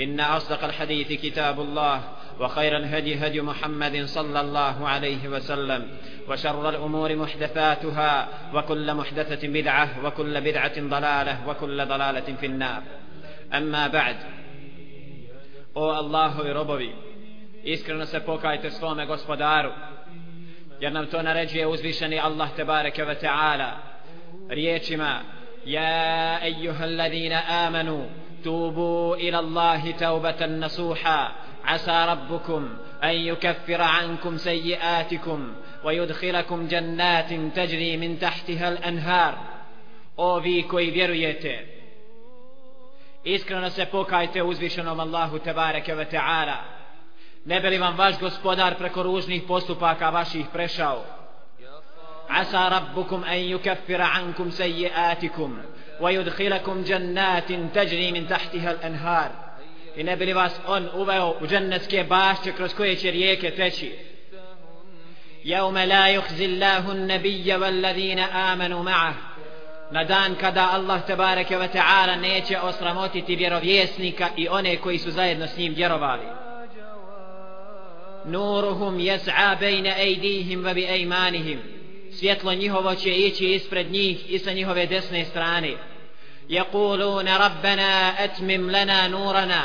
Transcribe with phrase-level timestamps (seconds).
[0.00, 2.02] إن أصدق الحديث كتاب الله
[2.40, 5.88] وخير الهدي هدي محمد صلى الله عليه وسلم
[6.28, 12.82] وشر الأمور محدثاتها وكل محدثة بدعة وكل بدعة ضلالة وكل ضلالة في النار
[13.54, 14.16] أما بعد
[15.76, 16.92] O Allahovi robovi,
[17.64, 19.72] iskreno se pokajte svome gospodaru,
[20.80, 23.70] jer nam to naređuje uzvišeni Allah tebareke ve ta'ala
[24.48, 25.20] riječima
[25.66, 28.04] Ja ejuha alladhina amanu
[28.44, 31.32] tubu ila Allahi taubatan nasuha
[31.64, 35.52] عسى ربكم أن يكفر عنكم سيئاتكم
[35.84, 39.34] ويدخلكم جنات تجري من تحتها الأنهار
[40.16, 41.66] O vi koji vjerujete
[43.24, 46.56] Iskreno se pokajte uzvišenom Allahu Tebareke ve Teala
[47.44, 51.04] Ne bi li vam vaš gospodar preko ružnih postupaka vaših prešao
[52.28, 55.58] Asa rabbukum an yukaffira ankum sejiatikum
[56.01, 59.29] ويدخلكم جنات تجري من تحتها الأنهار
[59.95, 63.91] i ne bi li vas on uveo u džennetske bašće kroz koje će rijeke teći
[65.45, 69.13] يوم لا يخزي الله النبي والذين آمنوا معه
[69.91, 75.47] na dan kada Allah tebareke ve taala neće osramotiti vjerovjesnika i one koji su zajedno
[75.47, 76.25] s njim vjerovali
[78.25, 81.59] nuruhum yas'a bayna aydihim wa bi aymanihim
[82.11, 85.73] svjetlo njihovo će ići ispred njih i sa njihove desne strane
[86.48, 89.62] yaquluna rabbana atmim lana nurana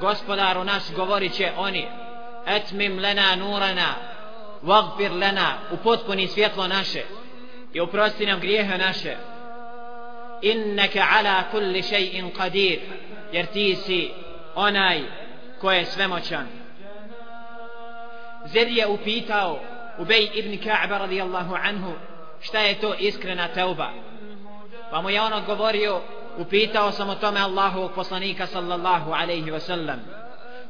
[0.00, 1.88] gospodaru naš govorit će oni
[2.46, 3.94] etmim lena nurana
[4.62, 7.02] vagfir lena upotpuni svjetlo naše
[7.72, 9.16] i uprosti nam grijehe naše.
[10.42, 12.78] Inneke ala kulli še'in qadir
[13.32, 14.10] jer ti si
[14.54, 15.02] onaj
[15.60, 16.46] ko je svemoćan.
[18.46, 19.60] Zer je upitao
[19.98, 21.92] Ubej ibn Ka'ba radijallahu anhu
[22.40, 23.90] šta je to iskrena teuba?
[24.90, 26.00] Pa mu je on odgovorio
[26.38, 29.98] upitao sam o tome Allahovog poslanika sallallahu alaihi wasallam.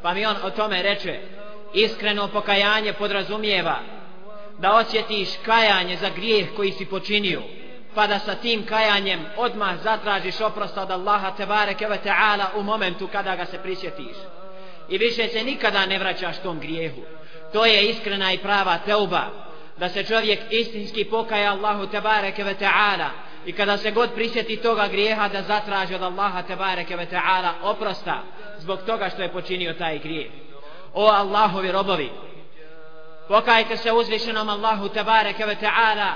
[0.03, 1.21] pa mi on o tome reče
[1.75, 3.77] iskreno pokajanje podrazumijeva
[4.59, 7.43] da osjetiš kajanje za grijeh koji si počinio
[7.95, 13.09] pa da sa tim kajanjem odmah zatražiš oprost od Allaha tebareke ve ta'ala u momentu
[13.13, 14.17] kada ga se prisjetiš
[14.89, 17.01] i više se nikada ne vraćaš tom grijehu
[17.53, 19.23] to je iskrena i prava teuba
[19.77, 23.09] da se čovjek istinski pokaja Allahu tebareke ve ta'ala
[23.47, 28.23] i kada se god prisjeti toga grijeha da zatraži od Allaha tebareke ve ta'ala oprosta
[28.59, 30.31] zbog toga što je počinio taj grijeh.
[30.95, 32.11] O Allahovi robovi
[33.29, 36.13] pokajte se uzvišenom Allahu tebareke ve ta'ala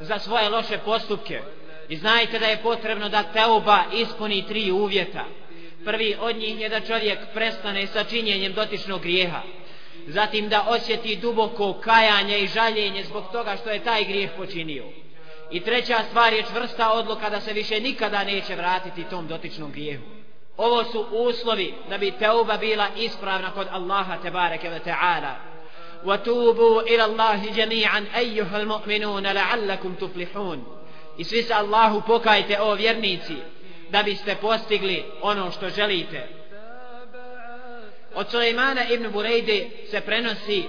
[0.00, 1.40] za svoje loše postupke
[1.88, 5.24] i znajte da je potrebno da teuba ispuni tri uvjeta.
[5.84, 9.40] Prvi od njih je da čovjek prestane sa činjenjem dotičnog grijeha.
[10.06, 14.84] Zatim da osjeti duboko kajanje i žaljenje zbog toga što je taj grijeh počinio.
[15.51, 20.03] I treća stvar je čvrsta odluka da se više nikada neće vratiti tom dotičnom grijehu.
[20.57, 25.35] Ovo su uslovi da bi teuba bila ispravna kod Allaha tebareke ve ta'ala.
[26.05, 30.63] وَتُوبُوا إِلَى اللَّهِ جَمِيعًا أَيُّهَا الْمُؤْمِنُونَ لَعَلَّكُمْ تُفْلِحُونَ
[31.17, 33.35] I svi se Allahu pokajte o vjernici
[33.89, 36.27] da biste postigli ono što želite.
[38.15, 40.63] Od Sulejmana ibn Burejde se prenosi,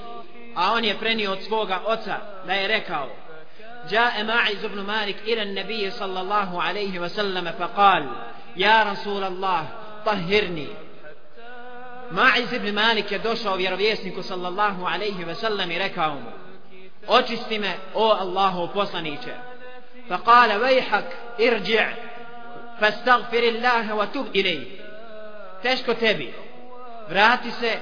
[0.54, 2.16] a on je prenio od svoga oca
[2.46, 3.10] da je rekao
[3.90, 8.08] جاء ماعز بن مالك إلى النبي صلى الله عليه وسلم فقال
[8.56, 9.68] يا رسول الله
[10.06, 10.68] طهرني
[12.10, 16.24] ماعز بن مالك يدوشا ويرويسنك صلى الله عليه وسلم ركاهم
[17.08, 17.60] očisti
[17.94, 19.34] او الله poslaniće
[20.08, 21.92] فقال ويحك ارجع
[22.80, 24.66] فاستغفر الله وتوب إليه
[25.62, 26.34] teško tebi
[27.08, 27.80] vrati se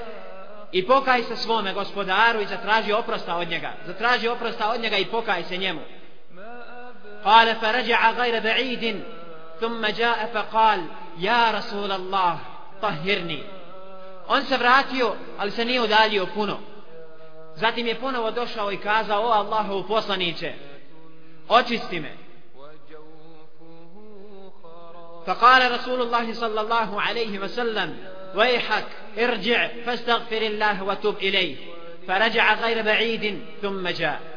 [0.71, 5.05] i pokaj se svome gospodaru i zatraži oprosta od njega zatraži oprosta od njega i
[5.05, 5.81] pokaj se njemu
[7.24, 9.04] قال فرجع غير بعيد
[9.60, 10.86] ثم جاء فقال
[11.18, 12.38] يا رسول الله
[12.82, 13.42] طهرني.
[14.28, 16.58] On se vratio ali se nije udaljio puno.
[17.56, 20.52] Zatim je ponovo došao i kazao o Allahu poslaniće
[21.48, 22.16] očisti me.
[25.26, 27.96] فقال رسول الله صلى الله عليه وسلم
[28.34, 28.86] ويحك
[29.18, 31.56] ارجع فاستغفر الله وتب إليه
[32.08, 34.29] فرجع غير بعيد ثم جاء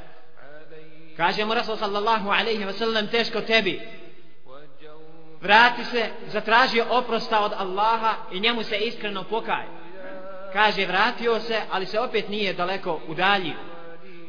[1.16, 3.80] kaže mu Rasul sallallahu alaihi wasallam teško tebi
[5.40, 9.64] vrati se zatraži oprosta od Allaha i njemu se iskreno pokaj
[10.52, 13.56] kaže vratio se ali se opet nije daleko udaljio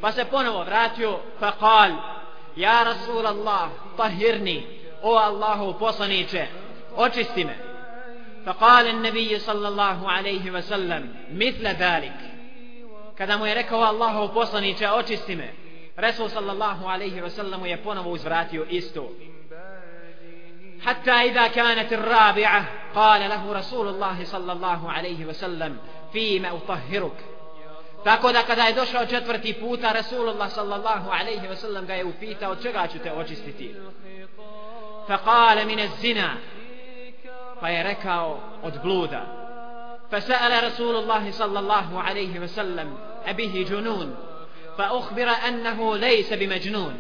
[0.02, 1.92] pa se ponovo vratio pa kal
[2.56, 4.68] ja Rasul Allah tahirni
[5.02, 6.48] o Allahu poslaniće
[6.96, 7.70] očisti me
[8.46, 12.14] فقال النبي صلى الله عليه وسلم مثل ذلك
[13.18, 15.54] kada mu je rekao Allahu poslaniće očisti me
[15.97, 19.09] Resul sallallahu alaihi wa sallam je ponovo uzvratio isto
[20.85, 22.65] حتى إذا كانت الرابعة
[22.95, 25.77] قال رسول الله صلى الله عليه وسلم
[26.13, 27.17] فيما أطهرك
[28.05, 32.53] Tako da kada je došao četvrti puta Rasulullah sallallahu alaihi wa sallam ga je upitao
[32.53, 33.75] od čega ću te očistiti.
[35.07, 36.31] Fa kale mine zina.
[37.61, 39.27] Pa je rekao od bluda.
[40.11, 44.17] Fa sa'ala Rasulullah sallallahu alaihi wa sallam abihi junun.
[44.79, 46.95] فأخبر أنه ليس بمجنون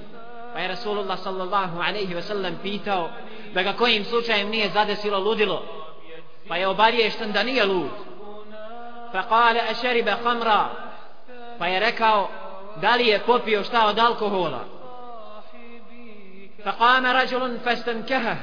[0.54, 3.10] Pa je Rasulullah sallallahu alaihi wasallam pitao
[3.54, 5.62] da ga kojim slučajem nije zadesilo ludilo.
[6.48, 7.90] Pa je obaviješten da nije lud.
[9.12, 10.68] Pa kale a šeribe hamra.
[11.58, 12.28] Pa je rekao
[12.76, 14.64] da li je popio šta od alkohola.
[16.64, 18.36] Pa kame rađulun festan keha.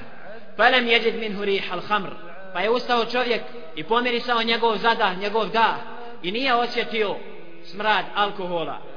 [0.57, 2.09] Pa lem jeđid minhu rih al hamr.
[2.53, 3.41] Pa je ustao čovjek
[3.75, 5.75] i pomirisao njegov zadah, njegov dah.
[6.23, 7.15] I nije osjetio
[7.63, 8.90] smrad alkohola.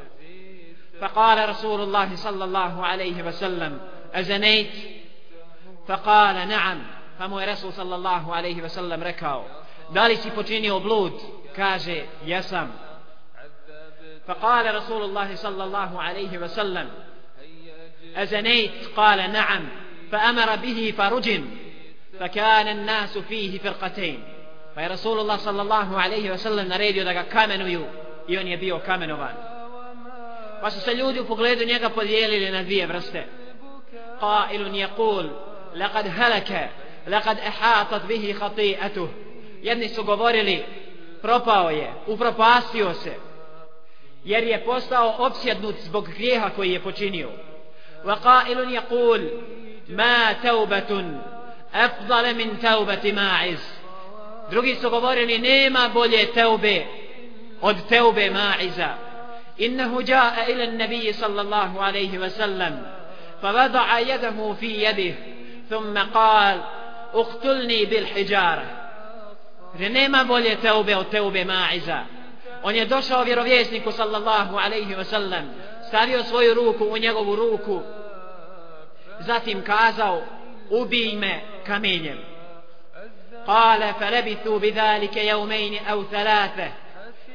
[1.05, 3.81] فقال رسول الله صلى الله عليه وسلم
[4.15, 4.73] أزنيت؟
[5.89, 6.83] فقال نعم.
[7.19, 9.43] فمو رسول صلى الله عليه وسلم ركاو
[9.95, 11.13] دالي سي počinio blud?
[11.57, 12.69] Kaže jesam.
[14.27, 16.91] فقال رسول الله صلى الله عليه وسلم
[18.17, 19.69] أزنيت؟ قال نعم.
[20.13, 21.51] فأمر به فرجم
[22.21, 24.25] فكان الناس فيه فرقتين.
[24.77, 27.85] فرسول الله صلى الله عليه وسلم naredio da ga kamenuju
[28.29, 28.81] i on je bio
[30.65, 33.27] pa su se ljudi u pogledu njega podijelili na dvije vrste.
[34.21, 35.29] Qailun yaqul
[35.75, 36.69] laqad halaka
[37.07, 39.09] laqad ahatat bihi khati'atuh.
[39.63, 40.65] Jedni su govorili
[41.23, 43.15] propao je upropastio se
[44.25, 47.31] jer je postao opsjednut zbog grijeha koji je počinio.
[48.05, 49.29] Wa qailun yaqul
[49.89, 51.19] ma taubatun
[51.73, 53.61] afdal min taubati ma'iz.
[54.51, 56.85] Drugi su govorili nema bolje teube
[57.61, 59.04] od teube ma'iza.
[59.61, 62.83] إنه جاء إلى النبي صلى الله عليه وسلم
[63.43, 65.15] فوضع يده في يده
[65.71, 66.61] ثم قال
[67.15, 68.81] اقتلني بالحجارة
[69.79, 71.99] nema bolje teube od teube ma'iza
[72.63, 75.45] on je došao vjerovjesniku sallallahu alaihi wasallam
[75.89, 77.83] stavio svoju ruku u njegovu ruku
[79.21, 80.23] zatim kazao
[80.71, 82.19] ubij me kamenjem
[83.47, 86.69] قال فلبثوا بذلك يومين أو ثلاثة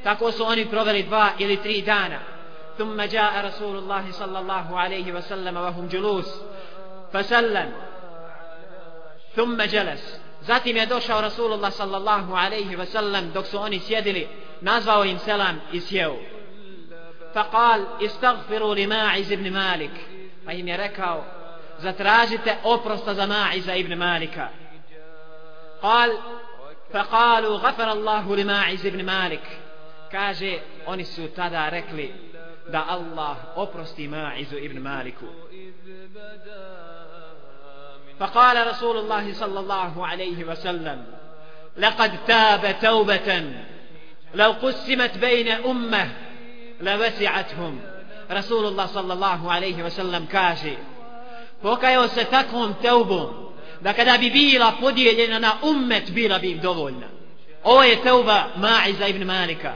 [0.03, 2.19] tako su oni proveli dva ili tri dana
[2.77, 6.41] ثم جاء رسول الله صلى الله عليه وسلم وهم جلوس
[7.13, 7.71] فسلم
[9.35, 14.27] ثم جلس Zatim je došao Rasulullah sallallahu alaihi wa sallam dok su oni sjedili,
[14.61, 16.15] nazvao im selam i sjeo.
[17.33, 19.91] Faqal, istagfiru li Ma'iz ibn Malik.
[20.45, 21.23] Pa im je rekao,
[21.79, 24.49] zatražite oprosta za Ma'iza ibn Malika.
[25.81, 26.11] Qal,
[26.91, 29.45] faqalu, gafara Allahu li Ma'iz ibn Malik.
[30.12, 32.14] Kaže oni su tada rekli
[32.72, 35.26] da Allah oprosti Ma'izu ibn Maliku
[38.20, 41.04] فقال رسول الله صلى الله عليه وسلم
[41.76, 43.42] لقد تاب توبة
[44.34, 46.08] لو قسمت بين أمة
[46.80, 47.80] لوسعتهم
[48.30, 50.76] رسول الله صلى الله عليه وسلم كاشي
[51.62, 57.06] pokajao se takvom teubom da kada bi bila podijeljena na ummet bila bi im dovoljna
[57.64, 59.72] ovo je teuba Ma'iza ibn Malika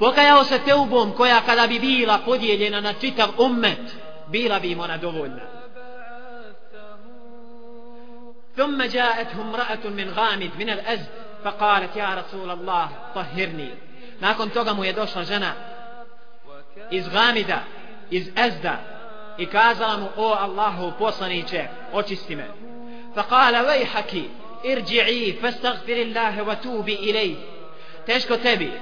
[0.00, 3.96] pokajao se teubom koja kada bi bila podijeljena na čitav ummet
[4.28, 5.42] bila bi im ona dovoljna
[8.56, 11.06] ثم جاءته امرأة من غامد من الأزد
[11.44, 13.70] فقالت يا رسول الله طهرني
[14.20, 15.52] nakon toga mu je došla žena
[16.90, 17.60] iz Gamida
[18.10, 18.76] iz Ezda
[19.38, 22.44] i kazala mu o Allahu poslaniće očisti me
[23.16, 24.12] فقال ويحك
[24.66, 27.36] ارجعي فاستغفر الله وتوبي إليه
[28.06, 28.72] teško tebi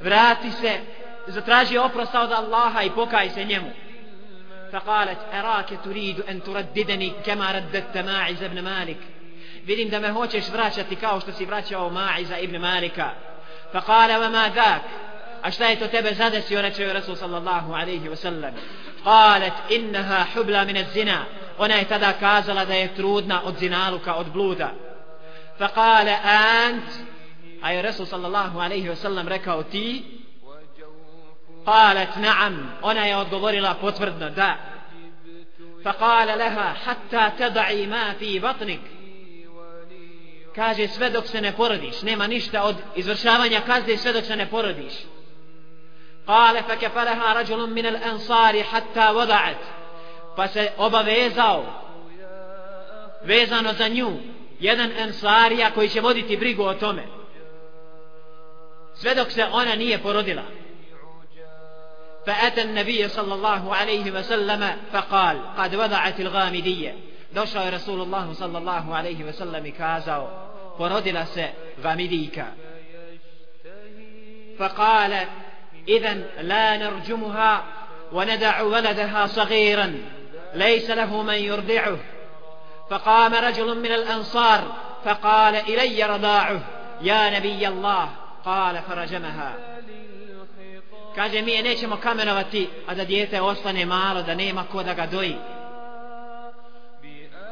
[0.00, 0.78] vrati se
[1.26, 3.70] zatraži oprosta od Allaha i pokaj se njemu
[4.72, 8.96] فقالت أراك تريد أن ترددني كما رددت ماعز ابن مالك
[9.66, 13.10] vidim da me hoćeš vraćati kao što si vraćao Ma'iza ibn Malika
[13.72, 14.82] فقال وما ذاك
[15.42, 18.52] a šta je to tebe zadesio reče joj Rasul sallallahu alaihi wasallam
[19.04, 21.24] قالت إنها حبلى من الزنا
[21.58, 24.70] ona je tada kazala da je trudna od zinaluka od bluda
[25.58, 26.88] فقال أنت
[27.66, 30.04] أي رسول صلى الله عليه وسلم rekao ti
[31.66, 34.56] قالت نعم ona je odgovorila potvrdno da
[35.84, 38.80] فقال لها حتى تضعي ما في بطنك
[40.54, 44.46] kaže sve dok se ne porodiš nema ništa od izvršavanja kazne sve dok se ne
[44.46, 44.92] porodiš
[46.26, 49.56] قال فكفلها رجل من الأنصار حتى وضعت
[50.36, 51.64] pa se obavezao
[53.24, 54.10] vezano za nju
[54.60, 57.15] jedan ensarija koji će voditi brigu o tome
[59.01, 60.43] sve dok se ona nije porodila.
[62.27, 66.95] فأتى النبي صلى الله عليه وسلم فقال قد وضعت الغامدية
[67.31, 70.29] došao je Rasulullah sallallahu alaihi ve sellem i kazao
[70.77, 71.47] porodila se
[74.59, 75.27] فقال
[75.87, 77.63] إذن لا نرجمها
[78.11, 79.95] وندع ولدها صغيرا
[80.53, 81.97] ليس له من يرضعه
[82.89, 84.75] فقام رجل من الأنصار
[85.05, 86.61] فقال إلي رضاعه
[87.01, 88.09] يا نبي الله
[88.46, 89.52] قال فرجمها
[91.16, 95.06] kaže mi je nećemo kamenovati a da dijete ostane malo da nema ko da ga
[95.06, 95.36] doji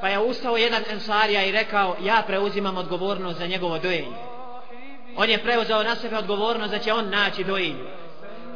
[0.00, 4.17] pa je ustao jedan ensarija i rekao ja preuzimam odgovornost za njegovo dojenje
[5.17, 7.85] on je preuzeo na sebe odgovornost da će on naći dojenje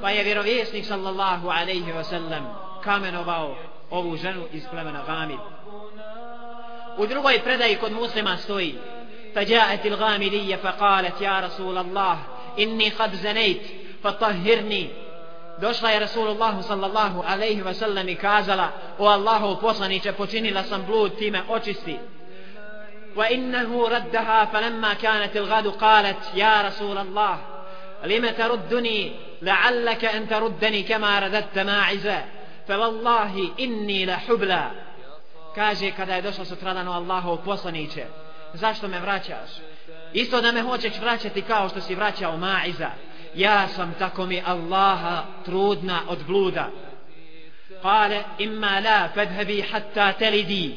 [0.01, 3.57] pa je vjerovjesnik sallallahu alaihi wa sallam kamenovao
[3.91, 5.39] ovu ženu iz plemena Gamid
[6.99, 8.79] u drugoj predaji kod muslima stoji
[9.40, 12.20] فجاءت الغامدية فقالت يا رسول الله
[12.60, 13.62] إني قد زنيت
[14.04, 14.90] فطهرني.
[15.62, 18.70] دوشلا يا رسول الله صلى الله عليه وسلم كازلا
[19.00, 22.00] والله فصني تبتني لسنبلود تيما أوشستي
[23.16, 27.38] وإنه ردها فلما كانت الغد قالت يا رسول الله
[28.04, 32.26] لم تردني لعلك أن تردني كما رددت ماعزا
[32.68, 34.72] فوالله إني لحبلا
[35.56, 39.50] كاجي كذا يدوشل ستردن والله فصني تبتني zašto me vraćaš
[40.14, 42.90] isto da me hoćeš vraćati kao što si vraćao Maiza
[43.36, 46.70] ja sam tako mi Allaha trudna od bluda
[47.82, 50.76] kale imma la fadhabi hatta telidi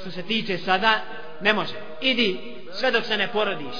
[0.00, 1.00] što se tiče sada
[1.40, 2.40] ne može idi
[2.72, 3.76] sve dok se ne porodiš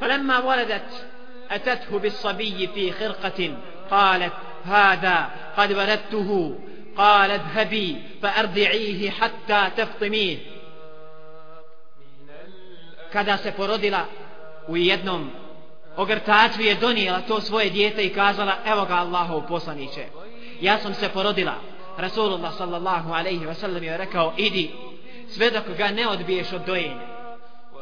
[0.00, 0.90] فلما ولدت
[1.50, 3.56] أتته بالصبي في خرقة
[3.90, 4.32] قالت
[4.64, 6.58] هذا قد ولدته
[6.96, 10.38] قال اذهبي فأرضعيه حتى تفطميه
[13.11, 14.05] kada se porodila
[14.67, 15.31] u jednom
[15.95, 20.05] ogrtaču je donijela to svoje dijete i kazala evo ga Allahov poslaniće
[20.61, 21.55] ja sam se porodila
[21.97, 24.71] Rasulullah sallallahu alaihi wa sallam je rekao idi
[25.29, 27.07] sve dok ga ne odbiješ od dojenja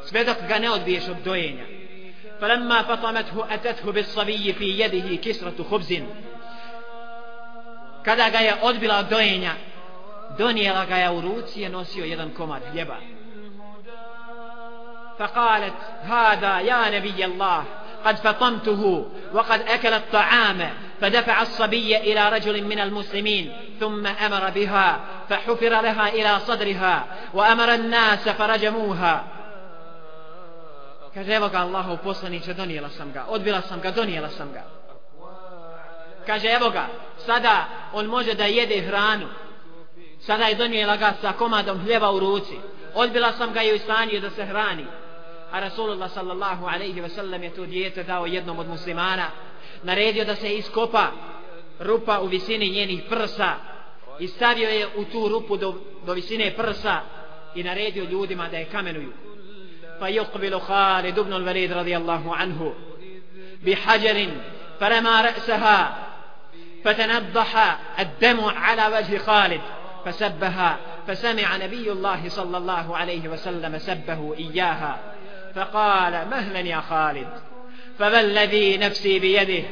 [0.04, 1.64] sve dok ga ne odbiješ od dojenja
[2.42, 6.02] فلما فطمته أتته بالصبي في يده كسرة خبز
[8.02, 9.52] kada ga je odbila od dojenja
[10.38, 12.96] donijela ga je u ruci je nosio jedan komad hljeba
[15.19, 17.63] فقالت هذا يا نبي الله
[18.05, 20.69] قد فطمته وقد أكل الطعام
[21.01, 28.29] فدفع الصبي إلى رجل من المسلمين ثم أمر بها فحفر لها إلى صدرها وأمر الناس
[28.29, 29.23] فرجموها
[31.15, 34.63] kaže evo ga Allahu poslaniće donijela sam ga odbila sam ga donijela sam ga
[36.25, 36.87] kaže evo ga
[37.25, 39.27] sada on može da jede hranu
[40.19, 42.59] sada je donijela ga sa komadom hljeba u ruci
[42.93, 44.85] odbila sam ga i u stanju da se hrani
[45.52, 49.30] a Rasulullah sallallahu alaihi ve sellem je to dijete dao jednom od muslimana
[49.82, 51.10] naredio da se iskopa
[51.80, 53.54] rupa u visini njenih prsa
[54.18, 55.74] i stavio je u tu rupu do,
[56.06, 57.00] do visine prsa
[57.54, 59.12] i naredio ljudima da je kamenuju
[59.98, 62.74] fa yuqbilu Khalid ibn al-Walid radijallahu anhu
[63.62, 64.30] bi hajarin
[64.80, 65.98] فرمى رأسها
[66.84, 69.60] فتنضح الدم على وجه خالد
[70.04, 74.98] فسبها فسمع نبي الله صلى الله عليه وسلم سبه إياها
[75.57, 77.29] فقال مهلا يا خالد
[77.99, 79.63] فبالذي نفسي بيده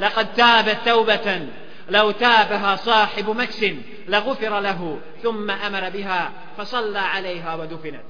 [0.00, 1.48] لقد تابت توبة
[1.88, 3.64] لو تابها صاحب مكس
[4.08, 8.04] لغفر له ثم أمر بها فصلى عليها ودفنت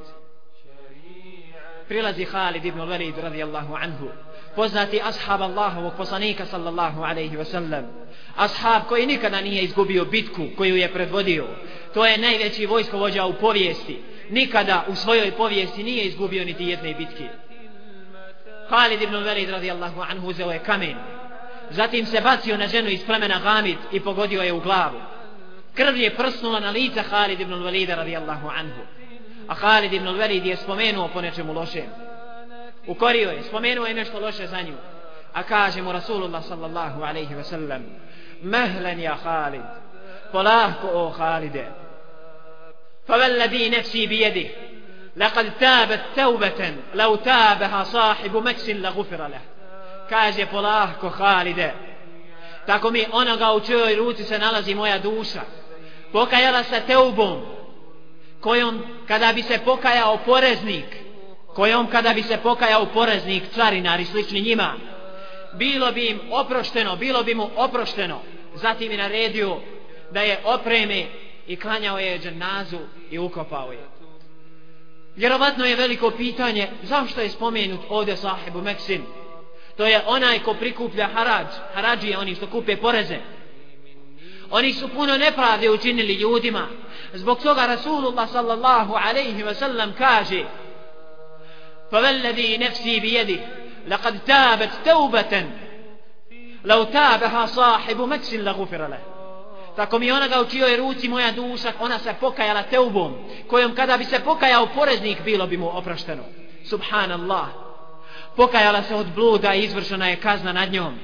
[1.88, 4.08] prilazi Khalid ibn Walid radijallahu anhu
[4.56, 7.84] poznati ashab Allahovog poslanika sallallahu alaihi wa sallam
[8.36, 11.46] ashab koji nikada nije izgubio bitku koju je predvodio
[11.94, 17.28] to je najveći vojskovođa u povijesti nikada u svojoj povijesti nije izgubio niti jedne bitke.
[18.68, 20.96] Khalid ibn Velid radijallahu anhu uzeo je kamen.
[21.70, 25.00] Zatim se bacio na ženu iz plemena Gamid i pogodio je u glavu.
[25.74, 28.82] Krv je prsnula na lica Khalid ibn Velida radijallahu anhu.
[29.48, 31.86] A Khalid ibn Velid je spomenuo po nečemu lošem.
[32.86, 34.74] Ukorio je, spomenuo je nešto loše za nju.
[35.32, 37.82] A kaže mu Rasulullah sallallahu alaihi ve sellem
[38.42, 39.62] mehlen ja Khalid
[40.32, 41.81] polahko o Khalide
[43.07, 44.49] فوالذي نفسي بيده
[45.15, 49.41] لقد تابت توبة لو تابها صاحب مكس لغفر له
[50.09, 51.73] kaže polahko Halide
[52.65, 55.41] tako mi onoga u čijoj ruci se nalazi moja duša
[56.11, 57.41] pokajala se teubom
[58.41, 60.85] kojom kada bi se pokajao poreznik
[61.55, 64.73] kojom kada bi se pokajao poreznik carinar i slični njima
[65.53, 68.21] bilo bi im oprošteno bilo bi mu oprošteno
[68.55, 69.57] zatim je naredio
[70.11, 71.05] da je opreme
[71.47, 72.79] i klanjao je dženazu
[73.11, 73.87] i ukopao je
[75.15, 79.03] vjerovatno je veliko pitanje zašto je spomenut ovdje sahibu Meksin
[79.77, 83.17] to je onaj ko prikuplja harađ harađi je oni što kupe poreze
[84.51, 86.67] oni su puno nepravde učinili ljudima
[87.13, 90.45] zbog toga Rasulullah sallallahu alaihi wa sallam kaže
[91.91, 93.39] فوالذي نفسي بيده
[93.87, 95.45] لقد تابت توبة
[96.63, 99.10] لو تابها صاحب مكس لغفر له
[99.76, 103.14] Tako mi ona ga u čijoj ruci moja duša, ona se pokajala teubom,
[103.46, 106.22] kojom kada bi se pokajao poreznik, bilo bi mu oprašteno.
[106.64, 107.48] Subhanallah.
[108.36, 110.94] Pokajala se od bluda i izvršena je kazna nad njom.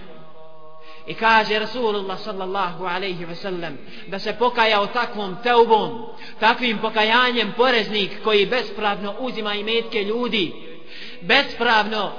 [1.06, 6.06] I kaže Rasulullah sallallahu alaihi ve sellem da se pokajao takvom teubom,
[6.40, 10.52] takvim pokajanjem poreznik koji bespravno uzima i metke ljudi,
[11.20, 12.12] bespravno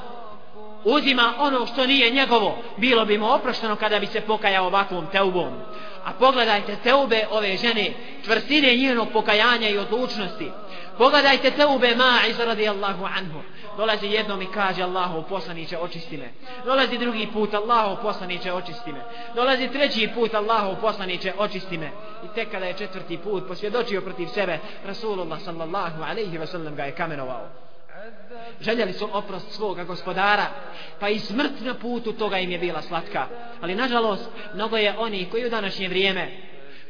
[0.83, 5.49] uzima ono što nije njegovo, bilo bi mu oprošteno kada bi se pokajao ovakvom teubom.
[6.05, 7.93] A pogledajte teube ove žene,
[8.25, 10.51] čvrstine njenog pokajanja i odlučnosti.
[10.97, 13.41] Pogledajte teube Ma'iz radijallahu anhu.
[13.77, 16.29] Dolazi jednom i kaže Allahu poslaniće očisti me.
[16.65, 19.01] Dolazi drugi put Allahu poslaniće očisti me.
[19.35, 21.91] Dolazi treći put Allahu poslaniće očisti me.
[22.25, 26.83] I tek kada je četvrti put posvjedočio protiv sebe, Rasulullah sallallahu alaihi wa sallam ga
[26.83, 27.47] je kamenovao
[28.61, 30.45] željeli su oprost svoga gospodara,
[30.99, 33.27] pa i smrt na putu toga im je bila slatka.
[33.61, 36.31] Ali nažalost, mnogo je oni koji u današnje vrijeme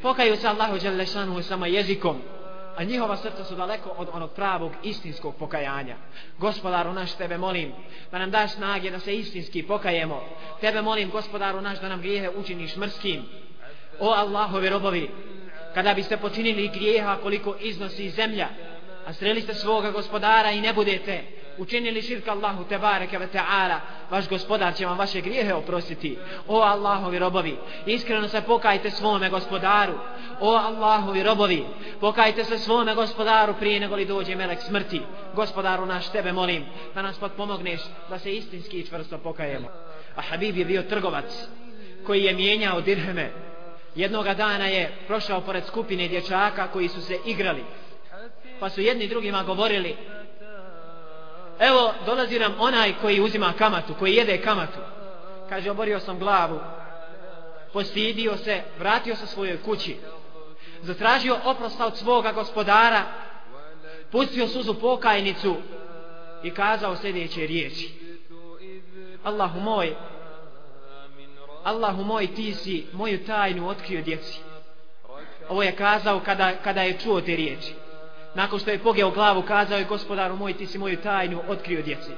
[0.01, 2.21] pokaju se Allahu Đelešanu samo jezikom,
[2.77, 5.95] a njihova srca su daleko od onog pravog istinskog pokajanja.
[6.37, 7.73] Gospodaru naš, tebe molim
[8.11, 10.23] da nam daš snage da se istinski pokajemo.
[10.61, 13.25] Tebe molim, gospodaru naš, da nam grijehe učiniš mrskim.
[13.99, 15.09] O Allahovi robovi,
[15.73, 18.47] kada biste počinili grijeha koliko iznosi zemlja,
[19.09, 21.23] a sreli ste svoga gospodara i ne budete.
[21.57, 23.81] Učinili širka Allahu te bareke ve taala.
[24.09, 26.17] Vaš gospodar će vam vaše grijehe oprostiti.
[26.47, 29.93] O Allahovi robovi iskreno se pokajte svome gospodaru.
[30.39, 31.65] O Allahovi robovi
[31.99, 35.01] pokajte se svome gospodaru prije nego li dođe melek smrti.
[35.35, 39.67] Gospodaru naš tebe molim da nas pomogneš da se istinski i čvrsto pokajemo.
[40.15, 41.47] A Habib je bio trgovac
[42.05, 43.31] koji je mijenjao dirheme.
[43.95, 47.63] Jednoga dana je prošao pored skupine dječaka koji su se igrali
[48.59, 49.97] pa su jedni drugima govorili
[51.59, 54.79] evo dolazi nam onaj koji uzima kamatu koji jede kamatu.
[55.49, 56.59] Kaže oborio sam glavu
[57.73, 59.97] postidio se vratio se svojoj kući
[60.81, 63.03] zatražio oprosta od svoga gospodara
[64.11, 65.55] pustio suzu pokajnicu
[66.43, 67.89] i kazao sljedeće riječi.
[69.23, 69.95] Allahu moj
[71.63, 74.39] Allahu moj ti si moju tajnu otkrio djeci.
[75.49, 77.73] Ovo je kazao kada, kada je čuo te riječi
[78.35, 82.11] nakon što je pogeo glavu kazao je gospodaru moj ti si moju tajnu otkrio djeci.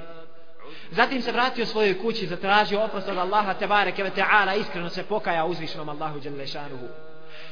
[0.91, 5.45] Zatim se vratio svojoj kući zatražio oprost od Allaha tebare ve ta'ala iskreno se pokaja
[5.45, 6.87] uzvišenom Allahu Đelešanuhu.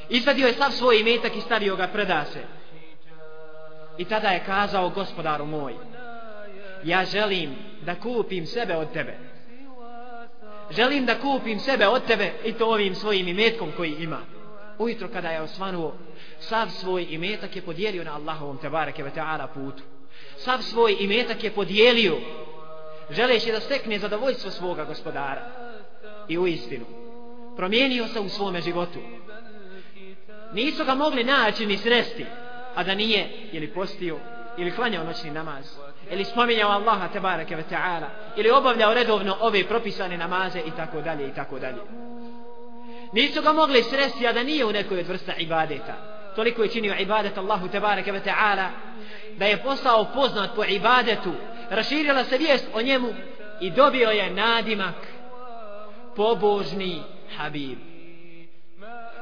[0.10, 2.40] izvadio je sav svoj imetak i stavio ga predase
[3.98, 5.74] i tada je kazao gospodaru moj
[6.84, 9.18] ja želim da kupim sebe od tebe.
[10.72, 14.20] Želim da kupim sebe od tebe i to ovim svojim imetkom koji ima.
[14.78, 15.94] Ujutro kada je osvanuo
[16.40, 19.84] sav svoj imetak je podijelio na Allahovom tebareke ve ta'ala putu.
[20.38, 22.18] Sav svoj imetak je podijelio
[23.10, 25.42] želeći da stekne zadovoljstvo svoga gospodara.
[26.28, 26.86] I u istinu
[27.56, 29.00] promijenio se u svome životu.
[30.54, 32.26] Nisu ga mogli naći ni sresti
[32.76, 34.18] a da nije ili postio
[34.58, 35.66] ili klanjao noćni namaz
[36.12, 41.28] ili spominjao Allaha tebareke ve ta'ala ili obavljao redovno ove propisane namaze i tako dalje
[41.28, 41.82] i tako dalje.
[43.14, 46.96] Nisu ga mogli sresti a da nije u nekoj od vrsta ibadeta toliko je činio
[47.00, 48.70] ibadet Allahu tebareke ve ta'ala
[49.38, 51.34] da je postao poznat po ibadetu.
[51.70, 53.08] Raširila se vijest o njemu
[53.62, 54.96] i dobio je nadimak.
[56.16, 57.02] Pobožni
[57.38, 57.80] Habib.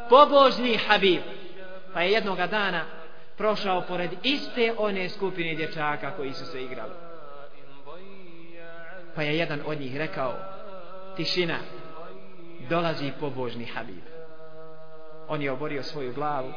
[0.10, 1.22] Pobožni Habib.
[1.94, 2.86] Pa je jednoga dana
[3.38, 6.94] prošao pored iste one skupine dječaka koji su se igrali.
[9.16, 10.34] Pa je jedan od njih rekao
[11.16, 11.58] tišina
[12.70, 14.04] dolazi pobožni Habib.
[15.28, 16.54] On je oborio svoju glavu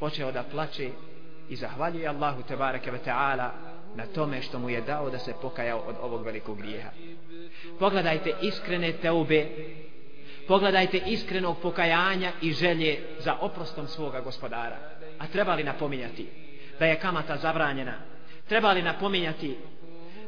[0.00, 0.90] počeo da plače
[1.48, 3.50] i zahvaljuje Allahu tebareke ve ta'ala
[3.94, 6.90] na tome što mu je dao da se pokajao od ovog velikog grijeha.
[7.78, 9.46] Pogledajte iskrene teube,
[10.48, 14.76] pogledajte iskrenog pokajanja i želje za oprostom svoga gospodara.
[15.18, 16.28] A treba li napominjati
[16.78, 17.94] da je kamata zabranjena,
[18.48, 19.56] trebali napominjati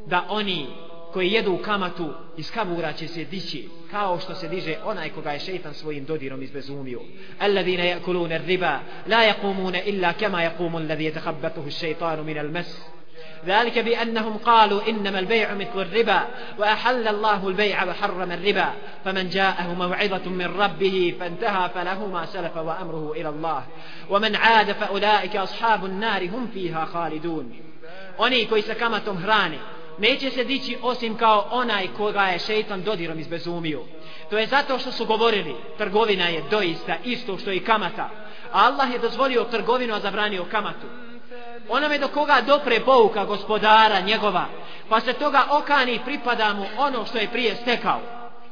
[0.05, 0.67] da oni
[1.13, 5.39] koji jedu kamatu iz kabura će se dići kao što se diže onaj koga je
[5.39, 6.99] šeitan svojim dodirom izbezumio
[7.39, 12.67] alladine yakulune riba la yakumune illa kama yakumu alladhi yatakhabbatuhu šeitanu min al mas
[13.45, 16.27] ذلك بأنهم قالوا إنما البيع مثل الربا
[16.59, 18.69] وأحل الله البيع وحرم الربا
[19.05, 23.63] فمن جاءه موعظة من ربه فانتهى فله ما سلف وأمره إلى الله
[24.09, 27.53] ومن عاد فأولئك أصحاب النار هم فيها خالدون
[28.17, 29.17] oni koji sa kamatom
[29.97, 33.81] neće se dići osim kao onaj koga je šeitan dodirom izbezumio.
[34.29, 38.09] To je zato što su govorili, trgovina je doista isto što i kamata.
[38.51, 40.87] Allah je dozvolio trgovinu, a zabranio kamatu.
[41.69, 44.45] Onome do koga dopre pouka gospodara njegova,
[44.89, 47.99] pa se toga okani pripada mu ono što je prije stekao.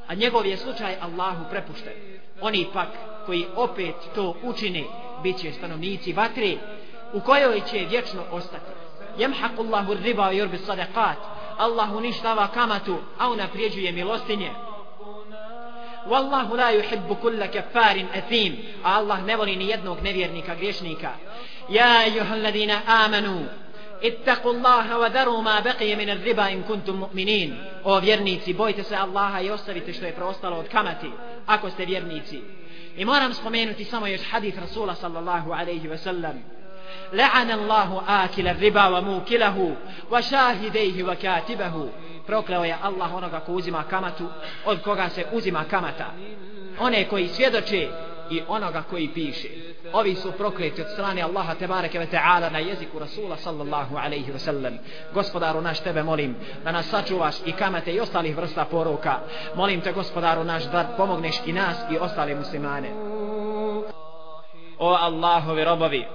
[0.08, 1.94] A njegov je slučaj Allahu prepušten.
[2.42, 2.88] Oni pak
[3.26, 4.84] koji opet to učine,
[5.24, 6.58] bit će stanovnici vatre
[7.14, 8.72] u kojoj će vječno ostati.
[9.18, 11.31] Jemhaqullahu riba i urbi sadaqat.
[11.62, 14.52] Allah uništava kamatu, a unaprijeđuje milostinje.
[16.08, 18.58] Wallahu la yuhibbu kulla kaffarin athim.
[18.84, 21.12] A Allah ne voli ni jednog nevjernika, griješnika.
[21.70, 22.46] Ja ejuhal
[22.88, 23.46] amanu.
[24.02, 27.54] Ittaku Allaha wa daru ma baqije min riba in kuntum mu'minin.
[27.84, 31.12] O vjernici, bojte se Allaha i ostavite što je preostalo od kamati,
[31.46, 32.42] ako ste vjernici.
[32.98, 36.61] I moram spomenuti samo još hadith Rasula sallallahu alaihi wa sallam.
[37.13, 39.77] لعن الله آكل الربا وموكله
[40.11, 41.89] وشاهديه وكاتبه
[42.27, 44.29] prokleo je Allah onoga ko uzima kamatu
[44.65, 46.07] od koga se uzima kamata
[46.81, 47.89] one koji svjedoče
[48.31, 49.49] i onoga koji piše
[49.93, 54.77] ovi su prokleti od strane Allaha tebareke ve ta'ala na jeziku Rasula sallallahu alaihi wasallam
[55.15, 59.19] gospodaru naš tebe molim da nas sačuvaš i kamate i ostalih vrsta poruka
[59.55, 62.89] molim te gospodaru naš da pomogneš i nas i ostale muslimane
[64.79, 66.07] o Allahovi robovi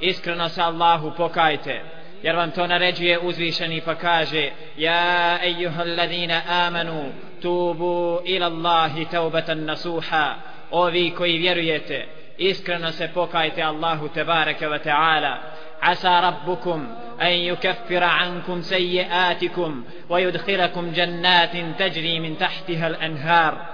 [0.00, 1.80] iskreno se Allahu pokajte
[2.22, 9.64] jer vam to naređuje uzvišeni pa kaže ja ejuhal ladina amanu tubu ila Allahi taubatan
[9.64, 10.34] nasuha
[10.70, 12.06] ovi koji vjerujete
[12.38, 15.38] iskreno se pokajte Allahu tebareke wa ta'ala
[15.84, 16.86] عسى ربكم
[17.22, 23.66] أن يكفر عنكم سيئاتكم ويدخلكم جنات تجري من تحتها الأنهار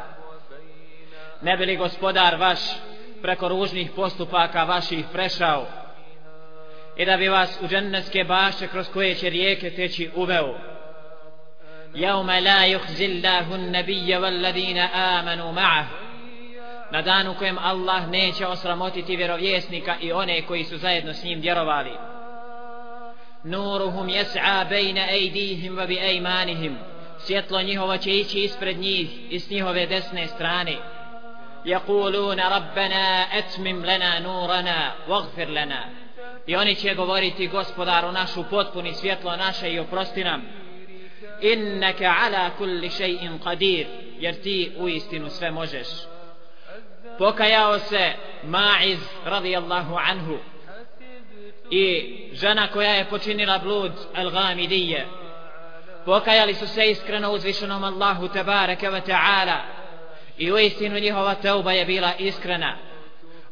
[1.42, 2.60] نبلي gospodar vaš
[3.22, 5.66] preko ružnih postupaka vaših prešao
[6.96, 10.58] i da bi vas u dženneske baše kroz koje će rijeke teći uveo.
[11.94, 15.84] Jaume la yuhzillahu nabija walladina amanu ma'ah.
[16.92, 21.92] Na danu kojem Allah neće osramotiti vjerovjesnika i one koji su zajedno s njim vjerovali.
[23.44, 26.76] Nuruhum jes'a bejna ejdihim wa bi ejmanihim.
[27.18, 30.76] Svjetlo njihovo će ići ispred njih i s njihove desne strane.
[31.64, 35.84] يقولون ربنا أتمم لنا نورنا واغفر لنا
[36.47, 40.41] I oni će govoriti gospodaru našu potpuni svjetlo naše i oprosti nam.
[41.41, 43.85] Innaka ala kulli shay'in qadir,
[44.19, 45.87] jer ti u istinu sve možeš.
[47.17, 50.37] Pokajao se Ma'iz radijallahu anhu
[51.71, 55.05] i žena koja je počinila blud Al-Ghamidije.
[56.05, 59.57] Pokajali su se iskreno uzvišenom Allahu tebareke ve ta'ala
[60.37, 62.77] i u istinu njihova teuba je bila iskrena.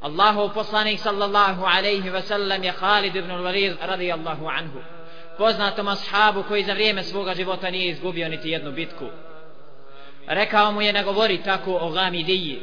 [0.04, 4.80] Allahov poslanik sallallahu alaihi ve sellem je Khalid ibn al-Walid radijallahu anhu.
[5.38, 9.06] Poznatom ashabu koji za vrijeme svoga života nije izgubio niti jednu bitku.
[10.28, 12.62] Rekao mu je ne govori tako o Gamidiji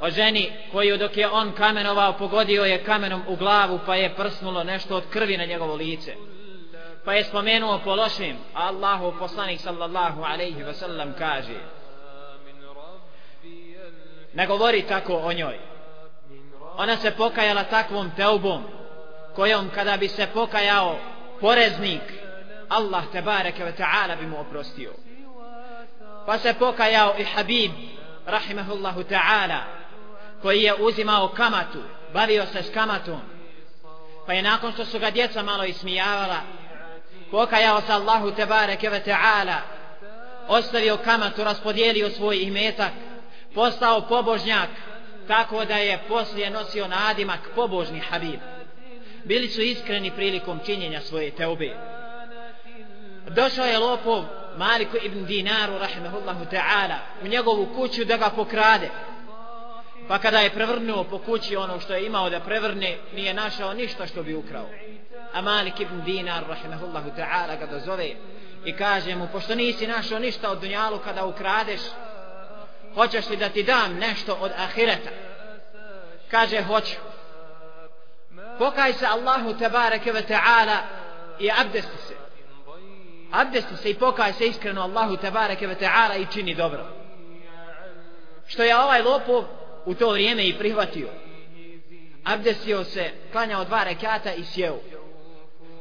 [0.00, 4.64] o ženi koju dok je on kamenovao pogodio je kamenom u glavu pa je prsnulo
[4.64, 6.14] nešto od krvi na njegovo lice.
[7.04, 11.60] Pa je spomenuo po lošim Allahov poslanik sallallahu alaihi ve sellem kaže
[14.34, 15.58] ne govori tako o njoj
[16.78, 18.62] ona se pokajala takvom teubom
[19.36, 20.98] kojom kada bi se pokajao
[21.40, 22.02] poreznik
[22.68, 24.92] Allah te bareke ve ta'ala bi mu oprostio.
[26.26, 27.72] Pa se pokajao i Habib
[28.26, 29.60] rahimahullahu ta'ala
[30.42, 33.20] koji je uzimao kamatu bavio se s kamatom.
[34.26, 36.40] Pa je nakon što su ga djeca malo ismijavala
[37.30, 39.56] pokajao se Allahu te bareke ve ta'ala
[40.48, 42.92] ostavio kamatu raspodijelio svoj imetak
[43.54, 44.68] postao pobožnjak
[45.28, 48.40] tako da je poslije nosio nadimak pobožni Habib.
[49.24, 51.76] Bili su iskreni prilikom činjenja svoje teube.
[53.28, 54.24] Došao je lopov
[54.56, 58.88] Maliku ibn Dinaru, rahimahullahu ta'ala, u njegovu kuću da ga pokrade.
[60.08, 64.06] Pa kada je prevrnuo po kući ono što je imao da prevrne, nije našao ništa
[64.06, 64.66] što bi ukrao.
[65.32, 68.10] A Malik ibn Dinar, rahimahullahu ta'ala, ga dozove
[68.64, 71.80] i kaže mu, pošto nisi našao ništa od dunjalu kada ukradeš,
[72.94, 75.10] hoćeš li da ti dam nešto od ahireta?
[76.30, 76.96] Kaže hoću.
[78.58, 80.76] Pokaj se Allahu tebareke ve ta'ala
[81.38, 82.14] i abdesti se.
[83.32, 86.86] Abdesti se i pokaj se iskreno Allahu tebareke ve ta'ala i čini dobro.
[88.46, 89.44] Što je ovaj lopov
[89.84, 91.08] u to vrijeme i prihvatio.
[92.24, 94.78] Abdestio se klanjao dva rekata i sjeo.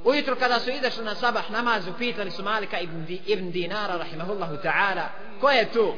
[0.04, 4.56] Ujutro kada su izašli na sabah namazu pitali su Malika ibn, Di, ibn Dinara rahimahullahu
[4.64, 5.10] ta'ala
[5.42, 5.94] ko je tu?